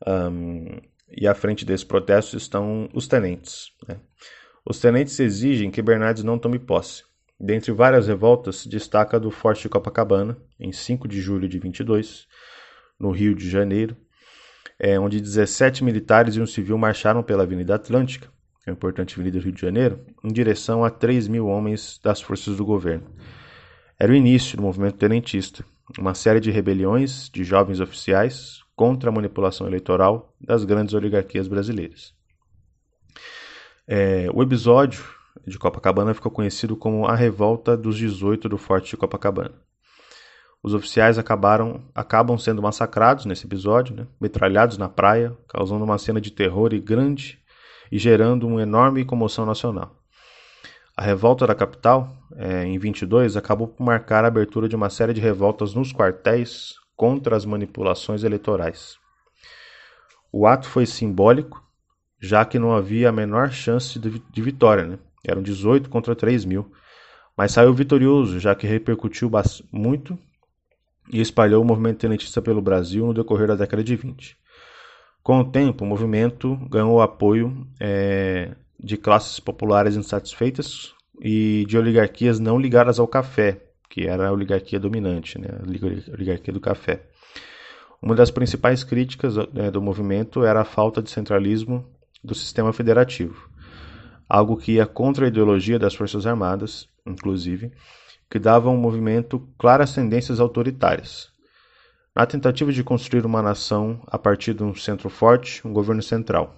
Um, 0.06 0.78
e 1.12 1.26
à 1.26 1.34
frente 1.34 1.64
desse 1.64 1.86
protesto 1.86 2.36
estão 2.36 2.88
os 2.94 3.06
tenentes. 3.06 3.72
Né? 3.86 3.96
Os 4.64 4.80
tenentes 4.80 5.18
exigem 5.20 5.70
que 5.70 5.82
Bernardes 5.82 6.24
não 6.24 6.38
tome 6.38 6.58
posse, 6.58 7.02
Dentre 7.40 7.72
várias 7.72 8.06
revoltas, 8.06 8.66
destaca 8.66 9.16
a 9.16 9.20
do 9.20 9.30
Forte 9.30 9.66
Copacabana, 9.66 10.36
em 10.58 10.72
5 10.72 11.08
de 11.08 11.22
julho 11.22 11.48
de 11.48 11.58
22, 11.58 12.26
no 12.98 13.10
Rio 13.10 13.34
de 13.34 13.48
Janeiro, 13.48 13.96
é, 14.78 15.00
onde 15.00 15.18
17 15.18 15.82
militares 15.82 16.36
e 16.36 16.40
um 16.40 16.46
civil 16.46 16.76
marcharam 16.76 17.22
pela 17.22 17.44
Avenida 17.44 17.76
Atlântica, 17.76 18.28
que 18.62 18.68
é 18.68 18.70
uma 18.70 18.76
importante 18.76 19.14
avenida 19.14 19.38
do 19.38 19.44
Rio 19.44 19.54
de 19.54 19.60
Janeiro, 19.62 20.04
em 20.22 20.30
direção 20.30 20.84
a 20.84 20.90
3 20.90 21.28
mil 21.28 21.46
homens 21.46 21.98
das 22.04 22.20
forças 22.20 22.58
do 22.58 22.64
governo. 22.64 23.06
Era 23.98 24.12
o 24.12 24.14
início 24.14 24.58
do 24.58 24.62
movimento 24.62 24.98
tenentista, 24.98 25.64
uma 25.98 26.12
série 26.12 26.40
de 26.40 26.50
rebeliões 26.50 27.30
de 27.30 27.42
jovens 27.42 27.80
oficiais 27.80 28.60
contra 28.80 29.10
a 29.10 29.12
manipulação 29.12 29.66
eleitoral 29.66 30.34
das 30.40 30.64
grandes 30.64 30.94
oligarquias 30.94 31.46
brasileiras. 31.46 32.14
É, 33.86 34.26
o 34.32 34.42
episódio 34.42 35.04
de 35.46 35.58
Copacabana 35.58 36.14
ficou 36.14 36.32
conhecido 36.32 36.74
como 36.74 37.04
a 37.04 37.14
Revolta 37.14 37.76
dos 37.76 37.98
18 37.98 38.48
do 38.48 38.56
Forte 38.56 38.88
de 38.88 38.96
Copacabana. 38.96 39.52
Os 40.62 40.72
oficiais 40.72 41.18
acabaram, 41.18 41.82
acabam 41.94 42.38
sendo 42.38 42.62
massacrados 42.62 43.26
nesse 43.26 43.44
episódio, 43.44 43.94
né, 43.94 44.06
metralhados 44.18 44.78
na 44.78 44.88
praia, 44.88 45.36
causando 45.46 45.84
uma 45.84 45.98
cena 45.98 46.18
de 46.18 46.30
terror 46.30 46.72
e 46.72 46.80
grande 46.80 47.38
e 47.92 47.98
gerando 47.98 48.46
uma 48.46 48.62
enorme 48.62 49.04
comoção 49.04 49.44
nacional. 49.44 49.94
A 50.96 51.02
revolta 51.02 51.46
da 51.46 51.54
capital, 51.54 52.16
é, 52.34 52.64
em 52.64 52.78
22, 52.78 53.36
acabou 53.36 53.68
por 53.68 53.84
marcar 53.84 54.24
a 54.24 54.28
abertura 54.28 54.66
de 54.66 54.74
uma 54.74 54.88
série 54.88 55.12
de 55.12 55.20
revoltas 55.20 55.74
nos 55.74 55.92
quartéis 55.92 56.80
contra 57.00 57.34
as 57.34 57.46
manipulações 57.46 58.24
eleitorais. 58.24 58.98
O 60.30 60.46
ato 60.46 60.68
foi 60.68 60.84
simbólico, 60.84 61.64
já 62.20 62.44
que 62.44 62.58
não 62.58 62.74
havia 62.74 63.08
a 63.08 63.12
menor 63.12 63.50
chance 63.50 63.98
de, 63.98 64.42
vitória, 64.42 64.84
né? 64.84 64.98
eram 65.26 65.40
18 65.40 65.88
contra 65.88 66.14
3 66.14 66.44
mil, 66.44 66.70
mas 67.34 67.52
saiu 67.52 67.72
vitorioso, 67.72 68.38
já 68.38 68.54
que 68.54 68.66
repercutiu 68.66 69.30
muito 69.72 70.18
e 71.10 71.22
espalhou 71.22 71.62
o 71.62 71.64
movimento 71.64 72.00
tenentista 72.00 72.42
pelo 72.42 72.60
Brasil 72.60 73.06
no 73.06 73.14
decorrer 73.14 73.48
da 73.48 73.56
década 73.56 73.82
de 73.82 73.96
20. 73.96 74.36
Com 75.22 75.40
o 75.40 75.50
tempo, 75.50 75.86
o 75.86 75.88
movimento 75.88 76.54
ganhou 76.68 77.00
apoio 77.00 77.66
é, 77.80 78.54
de 78.78 78.98
classes 78.98 79.40
populares 79.40 79.96
insatisfeitas 79.96 80.92
e 81.18 81.64
de 81.66 81.78
oligarquias 81.78 82.38
não 82.38 82.58
ligadas 82.58 82.98
ao 82.98 83.08
café, 83.08 83.69
que 83.90 84.06
era 84.06 84.28
a 84.28 84.32
oligarquia 84.32 84.78
dominante, 84.78 85.36
né, 85.38 85.48
a 85.50 86.12
oligarquia 86.14 86.54
do 86.54 86.60
café. 86.60 87.02
Uma 88.00 88.14
das 88.14 88.30
principais 88.30 88.84
críticas 88.84 89.36
né, 89.52 89.70
do 89.70 89.82
movimento 89.82 90.44
era 90.44 90.60
a 90.60 90.64
falta 90.64 91.02
de 91.02 91.10
centralismo 91.10 91.84
do 92.22 92.34
sistema 92.34 92.72
federativo, 92.72 93.50
algo 94.28 94.56
que 94.56 94.72
ia 94.72 94.86
contra 94.86 95.24
a 95.24 95.28
ideologia 95.28 95.78
das 95.78 95.94
Forças 95.94 96.24
Armadas, 96.24 96.88
inclusive, 97.04 97.72
que 98.30 98.38
dava 98.38 98.68
ao 98.68 98.76
movimento 98.76 99.40
claras 99.58 99.92
tendências 99.92 100.38
autoritárias. 100.38 101.28
Na 102.14 102.24
tentativa 102.24 102.72
de 102.72 102.84
construir 102.84 103.26
uma 103.26 103.42
nação 103.42 104.00
a 104.06 104.18
partir 104.18 104.54
de 104.54 104.62
um 104.62 104.74
centro 104.74 105.10
forte, 105.10 105.66
um 105.66 105.72
governo 105.72 106.02
central. 106.02 106.54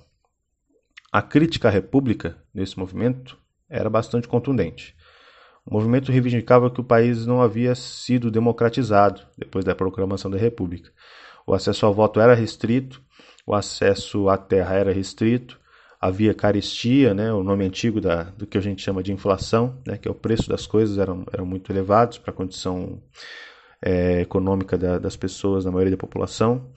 A 1.11 1.23
crítica 1.23 1.69
à 1.69 1.71
República 1.71 2.37
nesse 2.53 2.79
movimento 2.79 3.39
era 3.71 3.89
bastante 3.89 4.29
contundente. 4.29 4.95
O 5.65 5.75
movimento 5.75 6.11
reivindicava 6.11 6.71
que 6.71 6.81
o 6.81 6.85
país 6.85 7.25
não 7.25 7.41
havia 7.41 7.75
sido 7.75 8.31
democratizado 8.31 9.23
depois 9.39 9.65
da 9.65 9.75
proclamação 9.75 10.31
da 10.31 10.37
República. 10.37 10.91
O 11.47 11.55
acesso 11.55 11.87
ao 11.87 11.95
voto 11.95 12.21
era 12.21 12.35
restrito, 12.35 13.01
o 13.47 13.55
acesso 13.55 14.29
à 14.29 14.37
terra 14.37 14.75
era 14.75 14.93
restrito, 14.93 15.61
havia 16.01 16.35
caristia, 16.35 17.15
né, 17.15 17.33
o 17.33 17.45
nome 17.45 17.65
antigo 17.65 18.01
da, 18.01 18.25
do 18.25 18.45
que 18.45 18.59
a 18.59 18.61
gente 18.61 18.83
chama 18.83 19.05
de 19.05 19.13
inflação, 19.13 19.81
né, 19.87 19.97
que 19.97 20.09
é 20.09 20.11
o 20.11 20.15
preço 20.15 20.49
das 20.49 20.67
coisas 20.67 20.99
eram, 20.99 21.25
eram 21.33 21.47
muito 21.47 21.71
elevados 21.71 22.19
para 22.19 22.33
a 22.33 22.35
condição 22.35 23.01
é, 23.81 24.21
econômica 24.21 24.77
da, 24.77 24.99
das 24.99 25.17
pessoas, 25.17 25.65
da 25.65 25.71
maioria 25.71 25.93
da 25.93 25.97
população, 25.97 26.73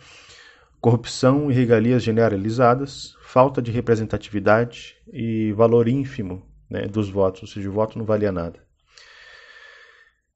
corrupção 0.80 1.50
e 1.50 1.56
regalias 1.56 2.04
generalizadas, 2.04 3.16
falta 3.24 3.64
de 3.64 3.72
representatividade 3.72 4.96
e 5.12 5.52
valor 5.54 5.88
ínfimo 5.88 6.46
né, 6.70 6.88
dos 6.88 7.10
votos, 7.10 7.42
ou 7.42 7.48
seja, 7.48 7.68
o 7.68 7.74
voto 7.74 7.98
não 7.98 8.06
valia 8.06 8.32
nada. 8.32 8.65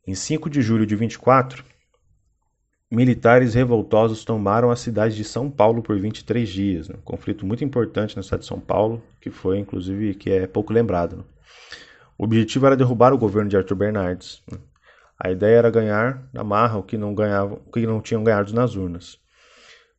Em 0.06 0.16
5 0.16 0.50
de 0.50 0.62
julho 0.62 0.86
de 0.86 0.96
24, 0.96 1.64
Militares 2.92 3.54
revoltosos 3.54 4.26
tomaram 4.26 4.72
a 4.72 4.76
cidade 4.76 5.16
de 5.16 5.24
São 5.24 5.48
Paulo 5.48 5.84
por 5.84 6.00
23 6.00 6.50
dias. 6.50 6.90
Né? 6.90 6.96
Um 6.98 7.02
conflito 7.02 7.46
muito 7.46 7.64
importante 7.64 8.18
na 8.18 8.24
cidade 8.24 8.42
de 8.42 8.48
São 8.48 8.60
Paulo, 8.60 9.00
que 9.22 9.30
foi, 9.30 9.60
inclusive, 9.60 10.16
que 10.16 10.32
é 10.32 10.48
pouco 10.48 10.74
lembrado. 10.74 11.18
Né? 11.18 11.24
O 12.18 12.24
objetivo 12.24 12.66
era 12.66 12.76
derrubar 12.76 13.14
o 13.14 13.18
governo 13.18 13.48
de 13.48 13.56
Arthur 13.56 13.76
Bernardes. 13.76 14.42
Né? 14.52 14.58
A 15.20 15.30
ideia 15.30 15.58
era 15.58 15.70
ganhar 15.70 16.28
na 16.34 16.44
marra 16.44 16.80
o 16.80 16.84
que 16.84 16.98
não, 16.98 17.14
ganhavam, 17.14 17.62
o 17.64 17.72
que 17.72 17.86
não 17.86 18.02
tinham 18.02 18.24
ganhado 18.24 18.52
nas 18.56 18.76
urnas. 18.76 19.20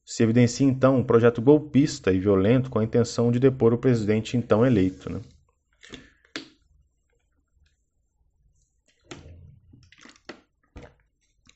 Se 0.05 0.25
evidencia, 0.25 0.67
então, 0.67 0.97
um 0.97 1.05
projeto 1.05 1.41
golpista 1.41 2.13
e 2.13 2.19
violento 2.19 2.71
com 2.71 2.81
a 2.81 2.85
intenção 2.85 3.31
de 3.31 3.39
depor 3.39 3.73
o 3.73 3.79
presidente 3.79 4.37
então 4.37 4.67
eleito. 4.67 5.13
Né? 5.13 5.21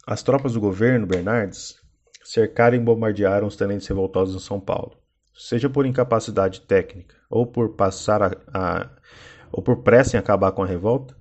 As 0.06 0.22
tropas 0.22 0.52
do 0.52 0.60
governo 0.60 1.06
Bernardes 1.06 1.80
cercaram 2.22 2.76
e 2.76 2.80
bombardearam 2.80 3.46
os 3.46 3.56
tenentes 3.56 3.86
revoltosos 3.86 4.36
em 4.36 4.46
São 4.46 4.60
Paulo, 4.60 4.98
seja 5.34 5.70
por 5.70 5.86
incapacidade 5.86 6.60
técnica 6.60 7.14
ou 7.30 7.46
por 7.46 7.70
passar 7.70 8.22
a, 8.22 8.36
a 8.52 8.90
ou 9.50 9.62
por 9.62 9.82
pressa 9.82 10.16
em 10.16 10.18
acabar 10.18 10.52
com 10.52 10.62
a 10.62 10.66
revolta. 10.66 11.16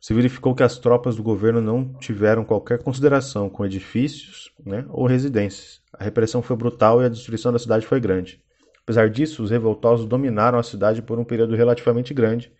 Se 0.00 0.14
verificou 0.14 0.54
que 0.54 0.62
as 0.62 0.78
tropas 0.78 1.16
do 1.16 1.22
governo 1.22 1.60
não 1.60 1.92
tiveram 1.94 2.42
qualquer 2.42 2.82
consideração 2.82 3.50
com 3.50 3.66
edifícios 3.66 4.50
né, 4.64 4.86
ou 4.88 5.06
residências. 5.06 5.82
A 5.92 6.02
repressão 6.02 6.40
foi 6.40 6.56
brutal 6.56 7.02
e 7.02 7.04
a 7.04 7.08
destruição 7.08 7.52
da 7.52 7.58
cidade 7.58 7.86
foi 7.86 8.00
grande. 8.00 8.42
Apesar 8.82 9.10
disso, 9.10 9.42
os 9.42 9.50
revoltosos 9.50 10.06
dominaram 10.06 10.58
a 10.58 10.62
cidade 10.62 11.02
por 11.02 11.18
um 11.18 11.24
período 11.24 11.54
relativamente 11.54 12.14
grande 12.14 12.50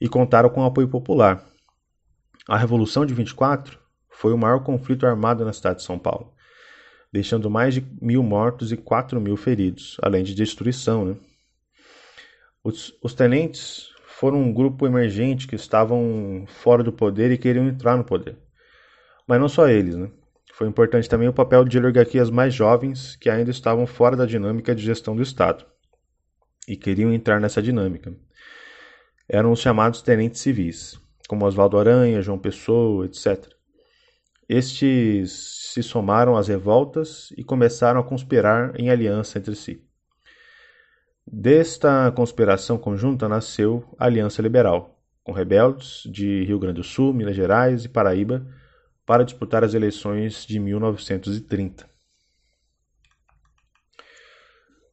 e 0.00 0.08
contaram 0.08 0.48
com 0.48 0.60
o 0.60 0.64
apoio 0.64 0.86
popular. 0.86 1.44
A 2.46 2.56
Revolução 2.56 3.04
de 3.04 3.14
24 3.14 3.83
foi 4.14 4.32
o 4.32 4.38
maior 4.38 4.60
conflito 4.62 5.06
armado 5.06 5.44
na 5.44 5.52
cidade 5.52 5.78
de 5.78 5.84
São 5.84 5.98
Paulo, 5.98 6.32
deixando 7.12 7.50
mais 7.50 7.74
de 7.74 7.86
mil 8.00 8.22
mortos 8.22 8.72
e 8.72 8.76
quatro 8.76 9.20
mil 9.20 9.36
feridos, 9.36 9.96
além 10.02 10.24
de 10.24 10.34
destruição. 10.34 11.04
Né? 11.04 11.16
Os, 12.62 12.96
os 13.02 13.14
tenentes 13.14 13.88
foram 14.06 14.40
um 14.40 14.52
grupo 14.52 14.86
emergente 14.86 15.46
que 15.46 15.56
estavam 15.56 16.44
fora 16.46 16.82
do 16.82 16.92
poder 16.92 17.30
e 17.30 17.38
queriam 17.38 17.66
entrar 17.66 17.96
no 17.96 18.04
poder. 18.04 18.38
Mas 19.26 19.40
não 19.40 19.48
só 19.48 19.68
eles, 19.68 19.96
né? 19.96 20.10
Foi 20.54 20.68
importante 20.68 21.08
também 21.08 21.26
o 21.26 21.32
papel 21.32 21.64
de 21.64 21.76
oligarquias 21.78 22.30
mais 22.30 22.54
jovens 22.54 23.16
que 23.16 23.28
ainda 23.28 23.50
estavam 23.50 23.86
fora 23.86 24.16
da 24.16 24.24
dinâmica 24.24 24.74
de 24.74 24.84
gestão 24.84 25.16
do 25.16 25.22
Estado 25.22 25.66
e 26.68 26.76
queriam 26.76 27.12
entrar 27.12 27.40
nessa 27.40 27.60
dinâmica. 27.60 28.14
Eram 29.28 29.50
os 29.50 29.60
chamados 29.60 30.00
tenentes 30.00 30.40
civis, 30.40 31.00
como 31.28 31.44
Oswaldo 31.44 31.78
Aranha, 31.78 32.22
João 32.22 32.38
Pessoa, 32.38 33.06
etc. 33.06 33.53
Estes 34.48 35.32
se 35.72 35.82
somaram 35.82 36.36
às 36.36 36.48
revoltas 36.48 37.32
e 37.36 37.42
começaram 37.42 38.00
a 38.00 38.04
conspirar 38.04 38.78
em 38.78 38.90
aliança 38.90 39.38
entre 39.38 39.54
si. 39.54 39.82
Desta 41.26 42.12
conspiração 42.12 42.76
conjunta 42.76 43.28
nasceu 43.28 43.84
a 43.98 44.04
Aliança 44.04 44.42
Liberal, 44.42 45.00
com 45.22 45.32
rebeldes 45.32 46.02
de 46.04 46.44
Rio 46.44 46.58
Grande 46.58 46.76
do 46.76 46.84
Sul, 46.84 47.14
Minas 47.14 47.34
Gerais 47.34 47.84
e 47.86 47.88
Paraíba 47.88 48.46
para 49.06 49.24
disputar 49.24 49.64
as 49.64 49.72
eleições 49.72 50.44
de 50.44 50.58
1930. 50.58 51.88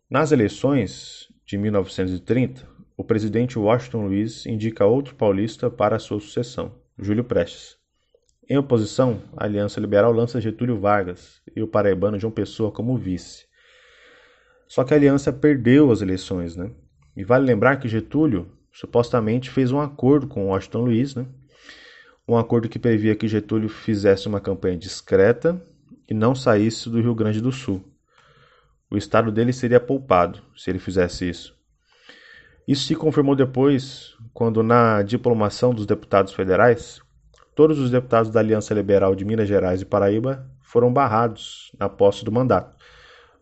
Nas 0.10 0.32
eleições 0.32 1.28
de 1.46 1.58
1930, 1.58 2.68
o 2.96 3.04
presidente 3.04 3.58
Washington 3.58 4.08
Luiz 4.08 4.46
indica 4.46 4.86
outro 4.86 5.16
paulista 5.16 5.70
para 5.70 5.98
a 5.98 6.00
sua 6.00 6.20
sucessão, 6.20 6.76
Júlio 6.98 7.24
Prestes. 7.24 7.81
Em 8.52 8.58
oposição, 8.58 9.22
a 9.38 9.46
Aliança 9.46 9.80
Liberal 9.80 10.12
lança 10.12 10.42
Getúlio 10.42 10.78
Vargas 10.78 11.42
e 11.56 11.64
o 11.64 11.68
paraibano 11.68 12.20
João 12.20 12.34
Pessoa 12.34 12.70
como 12.70 12.98
vice. 12.98 13.46
Só 14.68 14.84
que 14.84 14.94
a 14.94 14.98
aliança 14.98 15.32
perdeu 15.32 15.90
as 15.90 16.02
eleições, 16.02 16.58
né? 16.58 16.70
E 17.16 17.24
vale 17.24 17.46
lembrar 17.46 17.78
que 17.78 17.88
Getúlio 17.88 18.52
supostamente 18.70 19.50
fez 19.50 19.72
um 19.72 19.80
acordo 19.80 20.28
com 20.28 20.48
Washington 20.48 20.82
Luiz, 20.82 21.16
né? 21.16 21.26
Um 22.28 22.38
acordo 22.38 22.68
que 22.68 22.78
previa 22.78 23.16
que 23.16 23.26
Getúlio 23.26 23.70
fizesse 23.70 24.28
uma 24.28 24.42
campanha 24.42 24.76
discreta 24.76 25.58
e 26.10 26.14
não 26.14 26.36
saísse 26.36 26.90
do 26.90 27.00
Rio 27.00 27.16
Grande 27.16 27.40
do 27.40 27.54
Sul. 27.54 27.82
O 28.90 28.98
estado 28.98 29.32
dele 29.32 29.54
seria 29.54 29.80
poupado 29.80 30.42
se 30.58 30.70
ele 30.70 30.80
fizesse 30.80 31.30
isso. 31.30 31.56
Isso 32.68 32.86
se 32.86 32.96
confirmou 32.96 33.34
depois, 33.34 34.14
quando 34.34 34.62
na 34.62 35.04
diplomação 35.04 35.74
dos 35.74 35.86
deputados 35.86 36.34
federais, 36.34 37.02
todos 37.62 37.78
os 37.78 37.92
deputados 37.92 38.32
da 38.32 38.40
Aliança 38.40 38.74
Liberal 38.74 39.14
de 39.14 39.24
Minas 39.24 39.48
Gerais 39.48 39.84
e 39.84 39.86
Paraíba 39.86 40.50
foram 40.64 40.92
barrados 40.92 41.72
na 41.78 41.88
posse 41.88 42.26
do 42.26 42.32
mandato. 42.32 42.76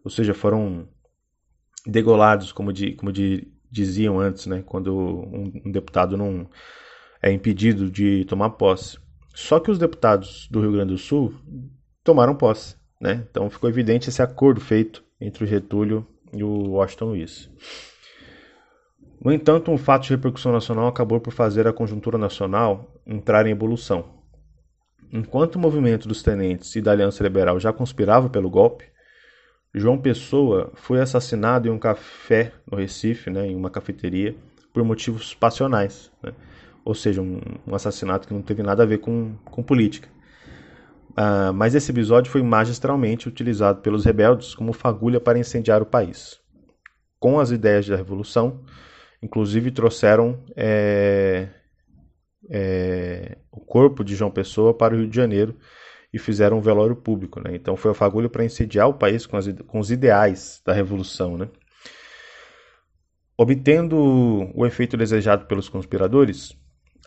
Ou 0.03 0.11
seja, 0.11 0.33
foram 0.33 0.89
degolados, 1.87 2.51
como, 2.51 2.73
de, 2.73 2.95
como 2.95 3.13
de, 3.13 3.47
diziam 3.71 4.19
antes, 4.19 4.45
né, 4.45 4.61
quando 4.65 4.93
um, 4.93 5.61
um 5.63 5.71
deputado 5.71 6.17
não 6.17 6.49
é 7.23 7.31
impedido 7.31 7.89
de 7.89 8.25
tomar 8.25 8.49
posse. 8.49 8.97
Só 9.33 9.57
que 9.57 9.71
os 9.71 9.79
deputados 9.79 10.49
do 10.51 10.59
Rio 10.59 10.73
Grande 10.73 10.91
do 10.91 10.97
Sul 10.97 11.33
tomaram 12.03 12.35
posse. 12.35 12.75
Né? 12.99 13.25
Então 13.31 13.49
ficou 13.49 13.69
evidente 13.69 14.09
esse 14.09 14.21
acordo 14.21 14.59
feito 14.59 15.01
entre 15.21 15.45
o 15.45 15.47
Getúlio 15.47 16.05
e 16.33 16.43
o 16.43 16.71
Washington 16.71 17.05
Luiz. 17.05 17.49
No 19.21 19.33
entanto, 19.33 19.69
um 19.69 19.77
fato 19.77 20.03
de 20.03 20.11
repercussão 20.11 20.51
nacional 20.51 20.87
acabou 20.87 21.19
por 21.19 21.33
fazer 21.33 21.67
a 21.67 21.73
conjuntura 21.73 22.17
nacional 22.17 22.93
entrar 23.05 23.45
em 23.45 23.51
evolução. 23.51 24.05
Enquanto 25.11 25.55
o 25.55 25.59
movimento 25.59 26.07
dos 26.07 26.23
tenentes 26.23 26.75
e 26.75 26.81
da 26.81 26.91
Aliança 26.91 27.21
Liberal 27.23 27.59
já 27.59 27.73
conspirava 27.73 28.29
pelo 28.29 28.49
golpe, 28.49 28.85
João 29.73 29.97
Pessoa 29.97 30.71
foi 30.75 31.01
assassinado 31.01 31.67
em 31.67 31.71
um 31.71 31.77
café 31.77 32.53
no 32.71 32.77
Recife, 32.77 33.29
né, 33.29 33.47
em 33.47 33.55
uma 33.55 33.69
cafeteria, 33.69 34.35
por 34.73 34.83
motivos 34.83 35.33
passionais. 35.33 36.11
Né? 36.23 36.31
Ou 36.85 36.95
seja, 36.95 37.21
um, 37.21 37.41
um, 37.67 37.75
assassinato 37.75 38.27
que 38.27 38.33
não 38.33 38.41
teve 38.41 38.63
nada 38.63 38.83
a 38.83 38.85
ver 38.85 38.99
com, 38.99 39.35
com 39.45 39.61
política. 39.61 40.07
Uh, 41.11 41.53
mas 41.53 41.75
esse 41.75 41.91
episódio 41.91 42.31
foi 42.31 42.41
magistralmente 42.41 43.27
utilizado 43.27 43.81
pelos 43.81 44.05
rebeldes 44.05 44.55
como 44.55 44.71
fagulha 44.71 45.19
para 45.19 45.37
incendiar 45.37 45.81
o 45.81 45.85
país. 45.85 46.39
Com 47.19 47.39
as 47.39 47.51
ideias 47.51 47.87
da 47.87 47.95
Revolução, 47.95 48.63
inclusive 49.21 49.71
trouxeram 49.71 50.43
é, 50.55 51.49
é, 52.49 53.37
o 53.51 53.59
corpo 53.59 54.03
de 54.03 54.15
João 54.15 54.31
Pessoa 54.31 54.73
para 54.73 54.95
o 54.95 54.97
Rio 54.97 55.07
de 55.07 55.15
Janeiro 55.15 55.55
e 56.11 56.17
fizeram 56.17 56.57
um 56.57 56.61
velório 56.61 56.95
público. 56.95 57.39
Né? 57.39 57.55
Então 57.55 57.75
foi 57.75 57.91
a 57.91 57.95
fagulha 57.95 58.29
para 58.29 58.43
incendiar 58.43 58.87
o 58.87 58.93
país 58.93 59.25
com, 59.25 59.37
as, 59.37 59.47
com 59.67 59.79
os 59.79 59.91
ideais 59.91 60.61
da 60.65 60.73
Revolução. 60.73 61.37
Né? 61.37 61.47
Obtendo 63.37 63.97
o 64.53 64.65
efeito 64.65 64.97
desejado 64.97 65.45
pelos 65.45 65.69
conspiradores, 65.69 66.57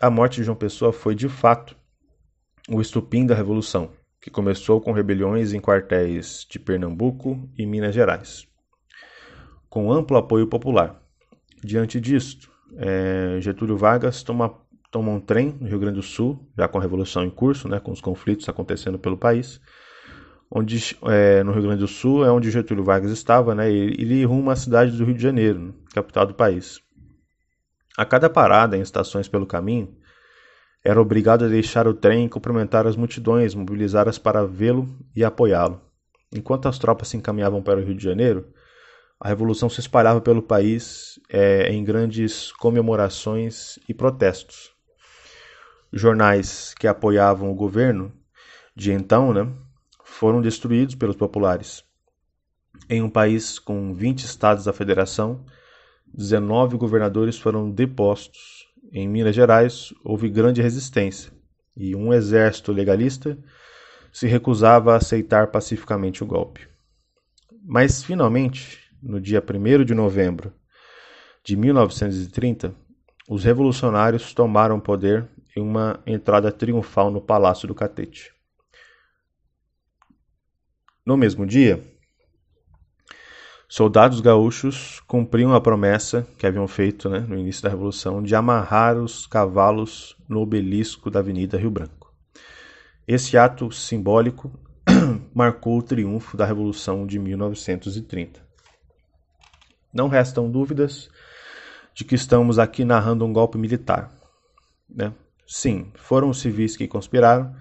a 0.01 0.09
morte 0.09 0.37
de 0.37 0.43
João 0.43 0.57
Pessoa 0.57 0.91
foi 0.91 1.15
de 1.15 1.29
fato 1.29 1.75
o 2.69 2.79
estupim 2.79 3.25
da 3.25 3.35
Revolução, 3.35 3.91
que 4.21 4.31
começou 4.31 4.79
com 4.79 4.93
rebeliões 4.93 5.53
em 5.53 5.59
quartéis 5.59 6.47
de 6.49 6.57
Pernambuco 6.57 7.49
e 7.57 7.65
Minas 7.65 7.93
Gerais, 7.93 8.47
com 9.69 9.91
amplo 9.91 10.17
apoio 10.17 10.47
popular. 10.47 11.02
Diante 11.63 11.99
disto, 11.99 12.51
é, 12.77 13.37
Getúlio 13.39 13.77
Vargas 13.77 14.21
toma, 14.21 14.53
toma 14.91 15.11
um 15.11 15.19
trem 15.19 15.55
no 15.59 15.67
Rio 15.67 15.79
Grande 15.79 15.95
do 15.95 16.03
Sul, 16.03 16.47
já 16.57 16.67
com 16.67 16.77
a 16.77 16.81
Revolução 16.81 17.23
em 17.23 17.29
curso, 17.29 17.67
né, 17.67 17.79
com 17.79 17.91
os 17.91 18.01
conflitos 18.01 18.49
acontecendo 18.49 18.99
pelo 18.99 19.17
país, 19.17 19.61
onde 20.51 20.97
é, 21.03 21.43
no 21.43 21.51
Rio 21.51 21.63
Grande 21.63 21.79
do 21.79 21.87
Sul 21.87 22.25
é 22.25 22.31
onde 22.31 22.51
Getúlio 22.51 22.83
Vargas 22.83 23.11
estava, 23.11 23.55
né? 23.55 23.71
E 23.71 24.01
ele 24.01 24.23
ruma 24.23 24.53
à 24.53 24.55
cidade 24.55 24.91
do 24.91 25.05
Rio 25.05 25.15
de 25.15 25.23
Janeiro, 25.23 25.73
capital 25.93 26.27
do 26.27 26.33
país. 26.33 26.79
A 27.97 28.05
cada 28.05 28.29
parada 28.29 28.77
em 28.77 28.81
estações 28.81 29.27
pelo 29.27 29.45
caminho, 29.45 29.95
era 30.83 31.01
obrigado 31.01 31.45
a 31.45 31.47
deixar 31.47 31.87
o 31.87 31.93
trem 31.93 32.25
e 32.25 32.29
cumprimentar 32.29 32.85
as 32.85 32.95
multidões 32.95 33.55
mobilizadas 33.55 34.17
para 34.17 34.45
vê-lo 34.45 34.87
e 35.15 35.23
apoiá-lo. 35.23 35.79
Enquanto 36.35 36.67
as 36.67 36.77
tropas 36.77 37.07
se 37.07 37.15
encaminhavam 37.15 37.61
para 37.61 37.79
o 37.79 37.83
Rio 37.83 37.95
de 37.95 38.03
Janeiro, 38.03 38.47
a 39.19 39.27
revolução 39.27 39.69
se 39.69 39.79
espalhava 39.79 40.19
pelo 40.19 40.41
país 40.41 41.19
é, 41.29 41.71
em 41.71 41.83
grandes 41.83 42.51
comemorações 42.53 43.79
e 43.87 43.93
protestos. 43.93 44.71
Jornais 45.91 46.73
que 46.77 46.87
apoiavam 46.87 47.51
o 47.51 47.55
governo 47.55 48.11
de 48.75 48.91
então, 48.91 49.33
né, 49.33 49.51
foram 50.03 50.41
destruídos 50.41 50.95
pelos 50.95 51.15
populares. 51.15 51.83
Em 52.89 53.01
um 53.01 53.09
país 53.09 53.59
com 53.59 53.93
20 53.93 54.23
estados 54.23 54.65
da 54.65 54.73
federação, 54.73 55.45
19 56.13 56.77
governadores 56.77 57.37
foram 57.39 57.71
depostos. 57.71 58.67
Em 58.91 59.07
Minas 59.07 59.35
Gerais, 59.35 59.93
houve 60.03 60.29
grande 60.29 60.61
resistência 60.61 61.31
e 61.75 61.95
um 61.95 62.13
exército 62.13 62.71
legalista 62.71 63.37
se 64.11 64.27
recusava 64.27 64.93
a 64.93 64.97
aceitar 64.97 65.47
pacificamente 65.47 66.23
o 66.23 66.27
golpe. 66.27 66.67
Mas, 67.65 68.03
finalmente, 68.03 68.82
no 69.03 69.19
dia 69.19 69.43
1 69.43 69.83
de 69.83 69.93
novembro 69.93 70.53
de 71.43 71.57
1930, 71.57 72.73
os 73.27 73.43
revolucionários 73.43 74.33
tomaram 74.33 74.79
poder 74.79 75.27
em 75.55 75.61
uma 75.61 75.99
entrada 76.07 76.51
triunfal 76.51 77.11
no 77.11 77.21
Palácio 77.21 77.67
do 77.67 77.75
Catete. 77.75 78.33
No 81.05 81.17
mesmo 81.17 81.45
dia, 81.45 81.83
soldados 83.67 84.21
gaúchos 84.21 85.01
cumpriam 85.01 85.53
a 85.53 85.59
promessa 85.59 86.25
que 86.37 86.47
haviam 86.47 86.67
feito 86.67 87.09
né, 87.09 87.19
no 87.19 87.37
início 87.37 87.61
da 87.61 87.69
Revolução 87.69 88.23
de 88.23 88.33
amarrar 88.33 88.97
os 88.97 89.27
cavalos 89.27 90.15
no 90.29 90.39
obelisco 90.39 91.11
da 91.11 91.19
Avenida 91.19 91.57
Rio 91.57 91.71
Branco. 91.71 92.13
Esse 93.05 93.37
ato 93.37 93.69
simbólico 93.69 94.57
marcou 95.35 95.77
o 95.77 95.83
triunfo 95.83 96.37
da 96.37 96.45
Revolução 96.45 97.05
de 97.05 97.19
1930. 97.19 98.42
Não 99.93 100.07
restam 100.07 100.49
dúvidas 100.49 101.09
de 101.93 102.03
que 102.03 102.15
estamos 102.15 102.57
aqui 102.57 102.83
narrando 102.83 103.25
um 103.25 103.31
golpe 103.31 103.57
militar. 103.57 104.11
Né? 104.89 105.13
Sim, 105.47 105.91
foram 105.95 106.29
os 106.29 106.41
civis 106.41 106.75
que 106.75 106.87
conspiraram, 106.87 107.55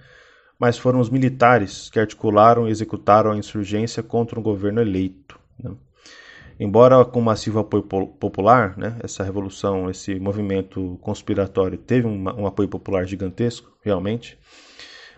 mas 0.59 0.79
foram 0.79 1.01
os 1.01 1.11
militares 1.11 1.90
que 1.90 2.01
articularam 2.01 2.66
e 2.66 2.71
executaram 2.71 3.33
a 3.33 3.37
insurgência 3.37 4.03
contra 4.03 4.38
um 4.38 4.42
governo 4.42 4.81
eleito. 4.81 5.38
Né? 5.62 5.75
Embora 6.59 7.05
com 7.05 7.21
massivo 7.21 7.59
apoio 7.59 7.83
popular, 7.83 8.79
né, 8.79 8.97
essa 9.03 9.25
revolução, 9.25 9.90
esse 9.90 10.18
movimento 10.21 10.99
conspiratório 11.01 11.77
teve 11.77 12.07
um, 12.07 12.23
um 12.40 12.47
apoio 12.47 12.68
popular 12.68 13.05
gigantesco, 13.05 13.73
realmente, 13.83 14.38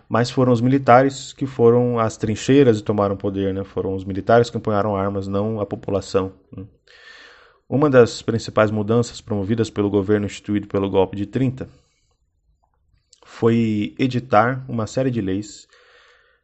mas 0.07 0.29
foram 0.29 0.51
os 0.51 0.61
militares 0.61 1.33
que 1.33 1.45
foram 1.45 1.99
às 1.99 2.17
trincheiras 2.17 2.79
e 2.79 2.83
tomaram 2.83 3.17
poder, 3.17 3.53
né? 3.53 3.63
foram 3.63 3.95
os 3.95 4.03
militares 4.03 4.49
que 4.49 4.57
empunharam 4.57 4.95
armas, 4.95 5.27
não 5.27 5.59
a 5.59 5.65
população. 5.65 6.33
Né? 6.55 6.65
Uma 7.67 7.89
das 7.89 8.21
principais 8.21 8.69
mudanças 8.69 9.19
promovidas 9.19 9.69
pelo 9.69 9.89
governo 9.89 10.27
instituído 10.27 10.67
pelo 10.67 10.89
golpe 10.89 11.15
de 11.17 11.25
30 11.25 11.67
foi 13.25 13.95
editar 13.97 14.63
uma 14.69 14.85
série 14.85 15.09
de 15.09 15.19
leis 15.19 15.67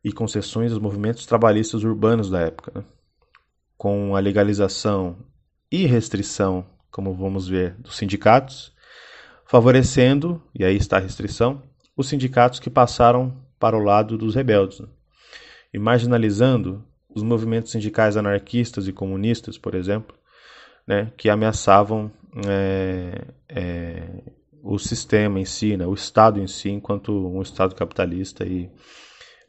e 0.04 0.12
concessões 0.12 0.72
aos 0.72 0.82
movimentos 0.82 1.28
trabalhistas 1.28 1.84
urbanos 1.84 2.30
da 2.30 2.40
época, 2.40 2.72
né? 2.74 2.84
com 3.78 4.16
a 4.16 4.20
legalização 4.20 5.18
e 5.72 5.86
restrição, 5.86 6.66
como 6.90 7.14
vamos 7.14 7.48
ver, 7.48 7.76
dos 7.76 7.98
sindicatos, 7.98 8.74
favorecendo, 9.46 10.42
e 10.54 10.66
aí 10.66 10.76
está 10.76 10.98
a 10.98 11.00
restrição, 11.00 11.62
os 11.96 12.08
sindicatos 12.10 12.60
que 12.60 12.70
passaram 12.70 13.34
para 13.62 13.78
o 13.78 13.84
lado 13.84 14.18
dos 14.18 14.34
rebeldes, 14.34 14.80
né? 14.80 14.88
e 15.72 15.78
marginalizando 15.78 16.84
os 17.14 17.22
movimentos 17.22 17.72
sindicais 17.72 18.18
anarquistas 18.18 18.88
e 18.88 18.92
comunistas, 18.92 19.58
por 19.58 19.76
exemplo, 19.76 20.18
né, 20.88 21.14
que 21.16 21.30
ameaçavam 21.30 22.12
é, 22.48 23.28
é, 23.48 24.24
o 24.64 24.80
sistema 24.80 25.40
em 25.40 25.46
si, 25.46 25.78
né, 25.78 25.86
o 25.86 25.94
Estado 25.94 26.40
em 26.40 26.48
si, 26.48 26.70
enquanto 26.70 27.12
um 27.12 27.42
Estado 27.42 27.76
capitalista 27.76 28.46
e 28.46 28.70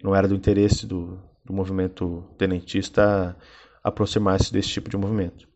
não 0.03 0.15
era 0.15 0.29
do 0.29 0.35
interesse 0.35 0.87
do, 0.87 1.19
do 1.45 1.53
movimento 1.53 2.23
tenentista 2.37 3.35
aproximar-se 3.83 4.53
desse 4.53 4.69
tipo 4.69 4.91
de 4.91 4.97
movimento. 4.97 5.49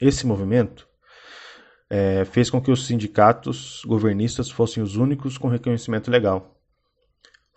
Esse 0.00 0.26
movimento 0.26 0.88
é, 1.88 2.24
fez 2.24 2.50
com 2.50 2.60
que 2.60 2.70
os 2.70 2.86
sindicatos 2.86 3.82
governistas 3.86 4.50
fossem 4.50 4.82
os 4.82 4.96
únicos 4.96 5.38
com 5.38 5.48
reconhecimento 5.48 6.10
legal, 6.10 6.59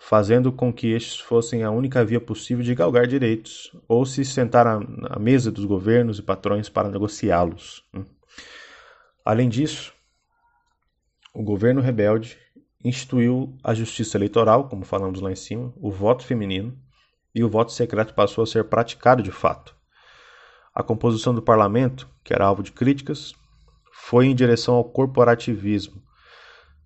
fazendo 0.05 0.51
com 0.51 0.71
que 0.71 0.87
estes 0.91 1.17
fossem 1.17 1.63
a 1.63 1.71
única 1.71 2.03
via 2.03 2.19
possível 2.19 2.61
de 2.61 2.75
galgar 2.75 3.07
direitos 3.07 3.71
ou 3.87 4.05
se 4.05 4.25
sentar 4.25 4.67
à 4.67 5.17
mesa 5.17 5.49
dos 5.49 5.63
governos 5.63 6.19
e 6.19 6.21
patrões 6.21 6.67
para 6.67 6.89
negociá-los. 6.89 7.85
Né. 7.93 8.03
Além 9.23 9.47
disso, 9.47 9.93
o 11.33 11.41
governo 11.41 11.79
rebelde 11.79 12.37
instituiu 12.83 13.57
a 13.63 13.73
justiça 13.73 14.17
eleitoral, 14.17 14.67
como 14.67 14.83
falamos 14.83 15.21
lá 15.21 15.31
em 15.31 15.37
cima, 15.37 15.73
o 15.77 15.89
voto 15.89 16.25
feminino, 16.25 16.77
e 17.33 17.41
o 17.41 17.49
voto 17.49 17.71
secreto 17.71 18.13
passou 18.13 18.43
a 18.43 18.47
ser 18.47 18.65
praticado 18.65 19.23
de 19.23 19.31
fato. 19.31 19.73
A 20.75 20.83
composição 20.83 21.33
do 21.33 21.41
parlamento, 21.41 22.09
que 22.25 22.33
era 22.33 22.45
alvo 22.45 22.61
de 22.61 22.73
críticas, 22.73 23.33
foi 23.93 24.25
em 24.25 24.35
direção 24.35 24.75
ao 24.75 24.83
corporativismo, 24.83 26.03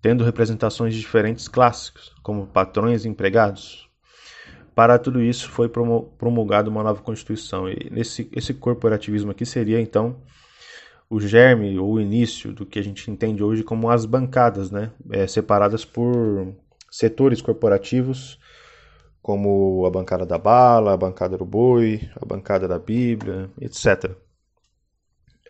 tendo 0.00 0.24
representações 0.24 0.94
de 0.94 1.00
diferentes 1.00 1.48
classes, 1.48 1.92
como 2.22 2.46
patrões 2.46 3.04
e 3.04 3.08
empregados. 3.08 3.88
Para 4.74 4.98
tudo 4.98 5.20
isso 5.20 5.50
foi 5.50 5.68
promulgada 5.68 6.70
uma 6.70 6.84
nova 6.84 7.02
constituição 7.02 7.68
e 7.68 7.90
nesse 7.90 8.28
esse 8.32 8.54
corporativismo 8.54 9.32
aqui 9.32 9.44
seria 9.44 9.80
então 9.80 10.22
o 11.10 11.18
germe 11.18 11.78
ou 11.78 11.94
o 11.94 12.00
início 12.00 12.52
do 12.52 12.66
que 12.66 12.78
a 12.78 12.82
gente 12.82 13.10
entende 13.10 13.42
hoje 13.42 13.64
como 13.64 13.90
as 13.90 14.04
bancadas, 14.04 14.70
né? 14.70 14.92
É, 15.10 15.26
separadas 15.26 15.84
por 15.84 16.54
setores 16.90 17.40
corporativos, 17.40 18.38
como 19.22 19.84
a 19.86 19.90
bancada 19.90 20.24
da 20.24 20.38
bala, 20.38 20.92
a 20.92 20.96
bancada 20.96 21.36
do 21.36 21.44
boi, 21.44 22.08
a 22.14 22.24
bancada 22.24 22.68
da 22.68 22.78
Bíblia, 22.78 23.50
etc. 23.60 24.12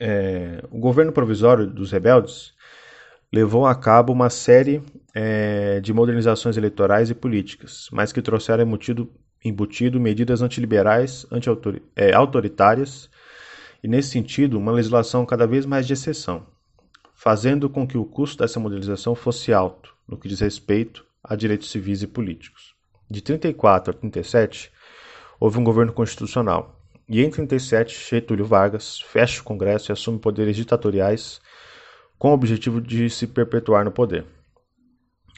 É, 0.01 0.63
o 0.71 0.79
governo 0.79 1.13
provisório 1.13 1.67
dos 1.67 1.91
rebeldes 1.91 2.55
levou 3.33 3.67
a 3.67 3.75
cabo 3.75 4.13
uma 4.13 4.31
série 4.31 4.83
é, 5.15 5.81
de 5.81 5.93
modernizações 5.93 6.57
eleitorais 6.57 7.11
e 7.11 7.15
políticas, 7.15 7.89
mas 7.93 8.13
que 8.13 8.23
trouxeram 8.23 8.65
embutido, 8.65 9.11
embutido 9.45 10.01
medidas 10.01 10.43
antiliberais, 10.43 11.27
anti-autoritárias, 11.31 13.11
e, 13.83 13.89
nesse 13.89 14.11
sentido, 14.11 14.59
uma 14.59 14.73
legislação 14.73 15.25
cada 15.25 15.47
vez 15.47 15.65
mais 15.65 15.87
de 15.87 15.93
exceção. 15.93 16.47
fazendo 17.15 17.69
com 17.69 17.85
que 17.85 17.99
o 17.99 18.05
custo 18.05 18.39
dessa 18.39 18.61
modernização 18.61 19.13
fosse 19.13 19.53
alto, 19.53 19.93
no 20.07 20.17
que 20.17 20.29
diz 20.29 20.39
respeito 20.39 21.05
a 21.23 21.35
direitos 21.35 21.69
civis 21.69 22.01
e 22.01 22.07
políticos. 22.07 22.77
De 23.11 23.21
34 23.21 23.91
a 23.91 23.95
37, 23.95 24.71
houve 25.41 25.59
um 25.59 25.65
governo 25.65 25.93
constitucional, 25.93 26.81
e 27.09 27.25
em 27.25 27.29
37, 27.29 28.09
Getúlio 28.09 28.45
Vargas 28.45 29.01
fecha 29.01 29.41
o 29.41 29.45
Congresso 29.45 29.91
e 29.91 29.93
assume 29.93 30.21
poderes 30.21 30.55
ditatoriais 30.55 31.41
com 32.19 32.31
o 32.31 32.35
objetivo 32.35 32.81
de 32.81 33.09
se 33.09 33.27
perpetuar 33.27 33.85
no 33.85 33.93
poder. 33.93 34.25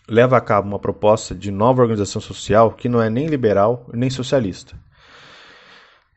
Leva 0.08 0.36
a 0.36 0.40
cabo 0.40 0.68
uma 0.68 0.78
proposta 0.78 1.34
de 1.34 1.50
nova 1.50 1.82
organização 1.82 2.20
social 2.20 2.72
que 2.72 2.88
não 2.88 3.00
é 3.00 3.10
nem 3.10 3.26
liberal 3.26 3.86
nem 3.92 4.10
socialista. 4.10 4.74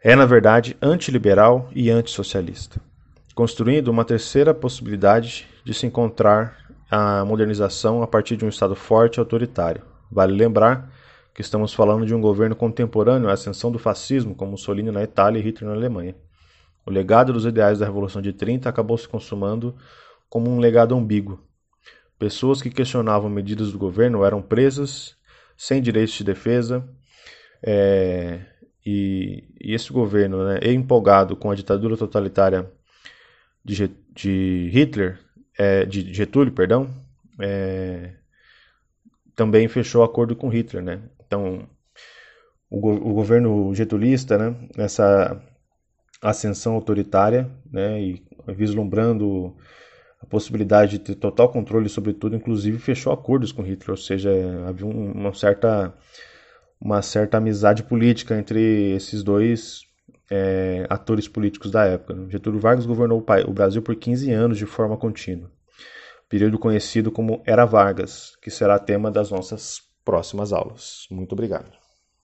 É, 0.01 0.15
na 0.15 0.25
verdade, 0.25 0.75
antiliberal 0.81 1.69
e 1.73 1.89
antissocialista, 1.89 2.81
construindo 3.35 3.89
uma 3.89 4.03
terceira 4.03 4.53
possibilidade 4.53 5.47
de 5.63 5.73
se 5.73 5.85
encontrar 5.85 6.57
a 6.89 7.23
modernização 7.23 8.03
a 8.03 8.07
partir 8.07 8.35
de 8.35 8.45
um 8.45 8.49
Estado 8.49 8.75
forte 8.75 9.17
e 9.17 9.19
autoritário. 9.19 9.81
Vale 10.11 10.33
lembrar 10.33 10.91
que 11.33 11.41
estamos 11.41 11.73
falando 11.73 12.05
de 12.05 12.13
um 12.13 12.21
governo 12.21 12.55
contemporâneo 12.55 13.29
à 13.29 13.33
ascensão 13.33 13.71
do 13.71 13.79
fascismo, 13.79 14.35
como 14.35 14.51
Mussolini 14.51 14.91
na 14.91 15.01
Itália 15.01 15.39
e 15.39 15.41
Hitler 15.41 15.69
na 15.69 15.75
Alemanha. 15.75 16.15
O 16.85 16.91
legado 16.91 17.33
dos 17.33 17.45
ideais 17.45 17.79
da 17.79 17.85
Revolução 17.85 18.21
de 18.21 18.33
30 18.33 18.69
acabou 18.69 18.97
se 18.97 19.07
consumando 19.07 19.75
como 20.33 20.49
um 20.49 20.57
legado 20.57 20.95
ambíguo. 20.95 21.39
Pessoas 22.17 22.59
que 22.59 22.71
questionavam 22.71 23.29
medidas 23.29 23.71
do 23.71 23.77
governo 23.77 24.25
eram 24.25 24.41
presas, 24.41 25.15
sem 25.55 25.79
direitos 25.79 26.15
de 26.15 26.23
defesa, 26.23 26.89
é, 27.61 28.39
e, 28.83 29.43
e, 29.61 29.75
esse 29.75 29.93
governo, 29.93 30.43
né, 30.43 30.59
empolgado 30.63 31.35
com 31.35 31.51
a 31.51 31.55
ditadura 31.55 31.95
totalitária 31.95 32.67
de, 33.63 33.91
de 34.11 34.71
Hitler, 34.73 35.19
é, 35.55 35.85
de 35.85 36.11
Getúlio, 36.11 36.51
perdão, 36.51 36.89
é, 37.39 38.13
também 39.35 39.67
fechou 39.67 40.01
acordo 40.01 40.35
com 40.35 40.49
Hitler, 40.49 40.81
né? 40.81 40.99
Então, 41.27 41.69
o, 42.71 42.77
o 42.77 43.13
governo 43.13 43.71
getulista, 43.75 44.35
né, 44.35 44.67
nessa 44.75 45.39
ascensão 46.19 46.73
autoritária, 46.73 47.47
né, 47.71 48.01
e 48.01 48.23
vislumbrando 48.47 49.55
a 50.23 50.25
possibilidade 50.25 50.93
de 50.93 50.99
ter 50.99 51.15
total 51.15 51.49
controle 51.49 51.89
sobre 51.89 52.13
tudo, 52.13 52.35
inclusive 52.35 52.79
fechou 52.79 53.11
acordos 53.11 53.51
com 53.51 53.61
Hitler, 53.61 53.91
ou 53.91 53.97
seja, 53.97 54.31
havia 54.67 54.87
uma 54.87 55.33
certa 55.33 55.93
uma 56.79 57.01
certa 57.01 57.37
amizade 57.37 57.83
política 57.83 58.37
entre 58.37 58.93
esses 58.93 59.23
dois 59.23 59.83
é, 60.29 60.85
atores 60.89 61.27
políticos 61.27 61.71
da 61.71 61.85
época. 61.85 62.27
Getúlio 62.29 62.59
Vargas 62.59 62.85
governou 62.85 63.23
o 63.47 63.53
Brasil 63.53 63.81
por 63.81 63.95
15 63.95 64.31
anos 64.31 64.57
de 64.57 64.65
forma 64.65 64.97
contínua, 64.97 65.49
período 66.27 66.59
conhecido 66.59 67.11
como 67.11 67.41
Era 67.45 67.65
Vargas, 67.65 68.35
que 68.41 68.49
será 68.49 68.79
tema 68.79 69.09
das 69.11 69.31
nossas 69.31 69.81
próximas 70.03 70.51
aulas. 70.51 71.07
Muito 71.09 71.31
obrigado. 71.33 71.82